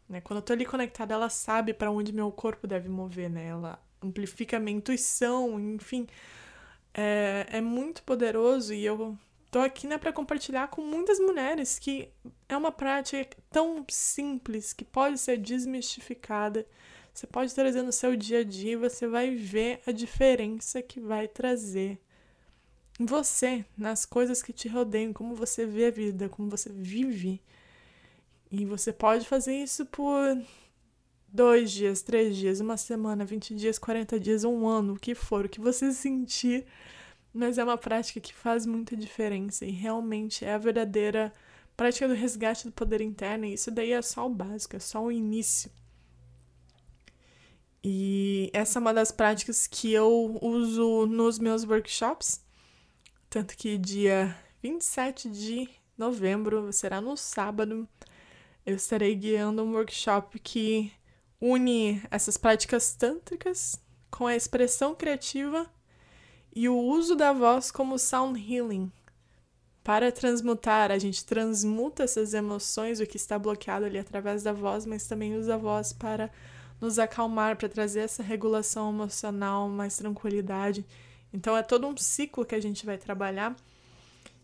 Né? 0.09 0.21
Quando 0.21 0.37
eu 0.39 0.43
tô 0.43 0.53
ali 0.53 0.65
conectada, 0.65 1.13
ela 1.13 1.29
sabe 1.29 1.73
para 1.73 1.91
onde 1.91 2.13
meu 2.13 2.31
corpo 2.31 2.65
deve 2.67 2.89
mover, 2.89 3.29
né? 3.29 3.47
Ela 3.47 3.79
amplifica 4.01 4.57
a 4.57 4.59
minha 4.59 4.77
intuição, 4.77 5.59
enfim. 5.59 6.07
É, 6.93 7.45
é 7.49 7.61
muito 7.61 8.03
poderoso 8.03 8.73
e 8.73 8.85
eu 8.85 9.17
Tô 9.57 9.61
aqui 9.61 9.87
né, 9.87 9.97
para 9.97 10.13
compartilhar 10.13 10.67
com 10.67 10.83
muitas 10.83 11.17
mulheres 11.19 11.79
que 11.79 12.09
é 12.47 12.55
uma 12.55 12.71
prática 12.71 13.35
tão 13.49 13.83
simples 13.89 14.71
que 14.71 14.85
pode 14.85 15.17
ser 15.17 15.35
desmistificada. 15.35 16.63
Você 17.11 17.25
pode 17.25 17.55
trazer 17.55 17.81
no 17.81 17.91
seu 17.91 18.15
dia 18.15 18.41
a 18.41 18.43
dia 18.43 18.73
e 18.73 18.75
você 18.75 19.07
vai 19.07 19.33
ver 19.33 19.81
a 19.87 19.91
diferença 19.91 20.79
que 20.83 20.99
vai 20.99 21.27
trazer 21.27 21.99
em 22.99 23.05
você, 23.07 23.65
nas 23.75 24.05
coisas 24.05 24.43
que 24.43 24.53
te 24.53 24.67
rodeiam, 24.67 25.11
como 25.11 25.33
você 25.33 25.65
vê 25.65 25.87
a 25.87 25.91
vida, 25.91 26.29
como 26.29 26.51
você 26.51 26.71
vive. 26.71 27.41
E 28.51 28.63
você 28.63 28.93
pode 28.93 29.27
fazer 29.27 29.55
isso 29.55 29.87
por 29.87 30.39
dois 31.29 31.71
dias, 31.71 32.03
três 32.03 32.37
dias, 32.37 32.59
uma 32.59 32.77
semana, 32.77 33.25
vinte 33.25 33.55
dias, 33.55 33.79
quarenta 33.79 34.19
dias, 34.19 34.43
um 34.43 34.67
ano, 34.67 34.93
o 34.93 34.99
que 34.99 35.15
for, 35.15 35.45
o 35.45 35.49
que 35.49 35.59
você 35.59 35.91
sentir 35.91 36.63
mas 37.37 37.59
é 37.59 37.63
uma 37.63 37.77
prática 37.77 38.19
que 38.19 38.33
faz 38.33 38.65
muita 38.65 38.95
diferença 38.95 39.63
e 39.63 39.69
realmente 39.69 40.43
é 40.43 40.53
a 40.53 40.57
verdadeira 40.57 41.31
prática 41.75 42.07
do 42.07 42.15
resgate 42.15 42.65
do 42.65 42.71
poder 42.71 42.99
interno. 42.99 43.45
E 43.45 43.53
isso 43.53 43.69
daí 43.69 43.91
é 43.91 44.01
só 44.01 44.25
o 44.25 44.33
básico, 44.33 44.75
é 44.75 44.79
só 44.79 45.03
o 45.03 45.11
início. 45.11 45.71
E 47.83 48.49
essa 48.53 48.79
é 48.79 48.81
uma 48.81 48.93
das 48.93 49.11
práticas 49.11 49.67
que 49.67 49.93
eu 49.93 50.39
uso 50.41 51.05
nos 51.05 51.37
meus 51.37 51.63
workshops. 51.63 52.43
Tanto 53.29 53.55
que 53.55 53.77
dia 53.77 54.35
27 54.63 55.29
de 55.29 55.69
novembro, 55.95 56.73
será 56.73 56.99
no 56.99 57.15
sábado, 57.15 57.87
eu 58.65 58.75
estarei 58.75 59.13
guiando 59.13 59.63
um 59.63 59.73
workshop 59.73 60.39
que 60.39 60.91
une 61.39 62.01
essas 62.09 62.35
práticas 62.35 62.95
tântricas 62.95 63.79
com 64.09 64.25
a 64.25 64.35
expressão 64.35 64.95
criativa 64.95 65.69
e 66.57 66.67
o 66.67 66.75
uso 66.75 67.15
da 67.15 67.31
voz 67.31 67.69
como 67.69 67.99
sound 67.99 68.39
healing. 68.39 68.91
Para 69.83 70.11
transmutar, 70.11 70.91
a 70.91 70.97
gente 70.97 71.23
transmuta 71.23 72.01
essas 72.01 72.33
emoções, 72.33 72.99
o 72.99 73.05
que 73.05 73.15
está 73.15 73.37
bloqueado 73.37 73.85
ali 73.85 73.99
através 73.99 74.41
da 74.41 74.51
voz, 74.51 74.83
mas 74.83 75.05
também 75.05 75.37
usa 75.37 75.53
a 75.53 75.57
voz 75.57 75.93
para 75.93 76.31
nos 76.81 76.97
acalmar, 76.97 77.57
para 77.57 77.69
trazer 77.69 77.99
essa 77.99 78.23
regulação 78.23 78.89
emocional, 78.89 79.69
mais 79.69 79.97
tranquilidade. 79.97 80.83
Então 81.31 81.55
é 81.55 81.61
todo 81.61 81.85
um 81.85 81.95
ciclo 81.95 82.43
que 82.43 82.55
a 82.55 82.59
gente 82.59 82.87
vai 82.87 82.97
trabalhar. 82.97 83.55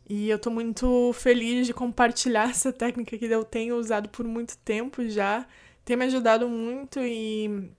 E 0.07 0.29
eu 0.29 0.35
estou 0.35 0.53
muito 0.53 1.13
feliz 1.13 1.65
de 1.65 1.73
compartilhar 1.73 2.47
essa 2.51 2.71
técnica 2.71 3.17
que 3.17 3.25
eu 3.25 3.43
tenho 3.43 3.75
usado 3.75 4.07
por 4.09 4.23
muito 4.23 4.55
tempo 4.59 5.09
já. 5.09 5.47
Tem 5.83 5.97
me 5.97 6.05
ajudado 6.05 6.47
muito 6.47 6.99
e 6.99 7.71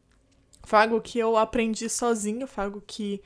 foi 0.65 0.81
algo 0.81 1.01
que 1.01 1.21
eu 1.21 1.37
aprendi 1.37 1.89
sozinho, 1.89 2.49
foi 2.49 2.65
algo 2.65 2.83
que 2.85 3.23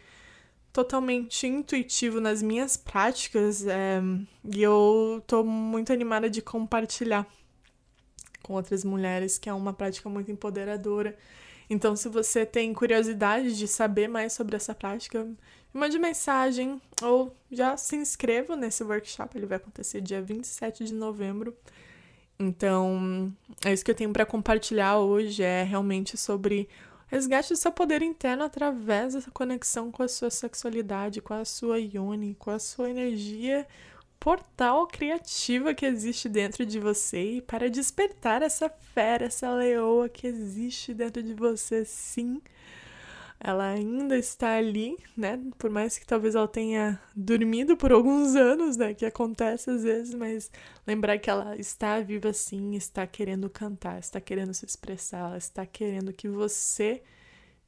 totalmente 0.73 1.47
intuitivo 1.47 2.21
nas 2.21 2.43
minhas 2.43 2.77
práticas 2.77 3.67
é, 3.67 4.01
e 4.45 4.63
eu 4.63 5.23
tô 5.27 5.43
muito 5.43 5.93
animada 5.93 6.29
de 6.29 6.43
compartilhar 6.43 7.27
com 8.43 8.55
outras 8.55 8.85
mulheres, 8.85 9.39
que 9.39 9.49
é 9.49 9.53
uma 9.53 9.73
prática 9.73 10.09
muito 10.09 10.31
empoderadora. 10.31 11.17
Então, 11.71 11.95
se 11.95 12.09
você 12.09 12.47
tem 12.47 12.73
curiosidade 12.73 13.57
de 13.57 13.69
saber 13.69 14.09
mais 14.09 14.33
sobre 14.33 14.57
essa 14.57 14.75
prática, 14.75 15.25
me 15.25 15.81
mande 15.81 15.99
mensagem 15.99 16.81
ou 17.03 17.37
já 17.51 17.77
se 17.77 17.97
inscreva 17.97 18.57
nesse 18.57 18.83
workshop. 18.83 19.37
Ele 19.37 19.47
vai 19.47 19.59
acontecer 19.59 20.01
dia 20.01 20.23
27 20.23 20.85
de 20.85 20.95
novembro. 20.95 21.55
Então, 22.39 23.33
é 23.65 23.73
isso 23.73 23.85
que 23.85 23.91
eu 23.91 23.95
tenho 23.95 24.13
para 24.13 24.25
compartilhar 24.25 24.99
hoje. 24.99 25.43
É 25.43 25.63
realmente 25.63 26.17
sobre 26.17 26.69
resgate 27.09 27.49
do 27.49 27.57
seu 27.57 27.73
poder 27.73 28.03
interno 28.03 28.45
através 28.45 29.15
dessa 29.15 29.31
conexão 29.31 29.91
com 29.91 30.03
a 30.03 30.09
sua 30.09 30.31
sexualidade, 30.31 31.21
com 31.21 31.35
a 31.35 31.45
sua 31.45 31.79
yoni, 31.79 32.35
com 32.35 32.51
a 32.51 32.59
sua 32.59 32.91
energia 32.91 33.67
portal 34.21 34.87
criativa 34.87 35.75
que 35.75 35.87
existe 35.87 36.29
dentro 36.29 36.67
de 36.67 36.79
você. 36.79 37.37
E 37.37 37.41
para 37.43 37.71
despertar 37.71 38.43
essa 38.43 38.69
fera, 38.69 39.27
essa 39.27 39.51
leoa 39.51 40.09
que 40.09 40.27
existe 40.27 40.93
dentro 40.93 41.23
de 41.23 41.35
você, 41.35 41.85
sim 41.85 42.41
ela 43.41 43.69
ainda 43.69 44.17
está 44.17 44.57
ali, 44.57 44.97
né? 45.17 45.41
Por 45.59 45.71
mais 45.71 45.97
que 45.97 46.07
talvez 46.07 46.35
ela 46.35 46.49
tenha 46.49 47.01
dormido 47.15 47.77
por 47.77 47.93
alguns 47.93 48.35
anos, 48.35 48.77
né? 48.77 48.95
Que 48.95 49.07
acontece 49.07 49.71
às 49.71 49.85
vezes, 49.85 50.15
mas 50.15 50.51
lembrar 50.87 51.19
que 51.19 51.31
ela 51.31 51.57
está 51.57 52.01
viva 52.01 52.33
sim, 52.33 52.75
está 52.75 53.07
querendo 53.07 53.49
cantar, 53.49 53.99
está 53.99 54.21
querendo 54.21 54.53
se 54.53 54.65
expressar, 54.65 55.19
ela 55.29 55.39
está 55.39 55.65
querendo 55.65 56.13
que 56.13 56.29
você 56.29 57.03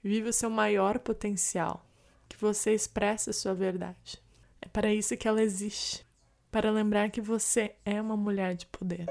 viva 0.03 0.31
o 0.31 0.33
seu 0.33 0.51
maior 0.51 0.99
potencial, 0.99 1.87
que 2.29 2.37
você 2.37 2.75
expresse 2.75 3.31
a 3.31 3.33
sua 3.33 3.55
verdade. 3.55 4.21
É 4.61 4.69
para 4.69 4.93
isso 4.93 5.17
que 5.17 5.29
ela 5.29 5.43
existe 5.43 6.05
para 6.51 6.71
lembrar 6.71 7.11
que 7.11 7.21
você 7.21 7.77
é 7.85 8.01
uma 8.01 8.17
mulher 8.17 8.55
de 8.55 8.67
poder. 8.67 9.07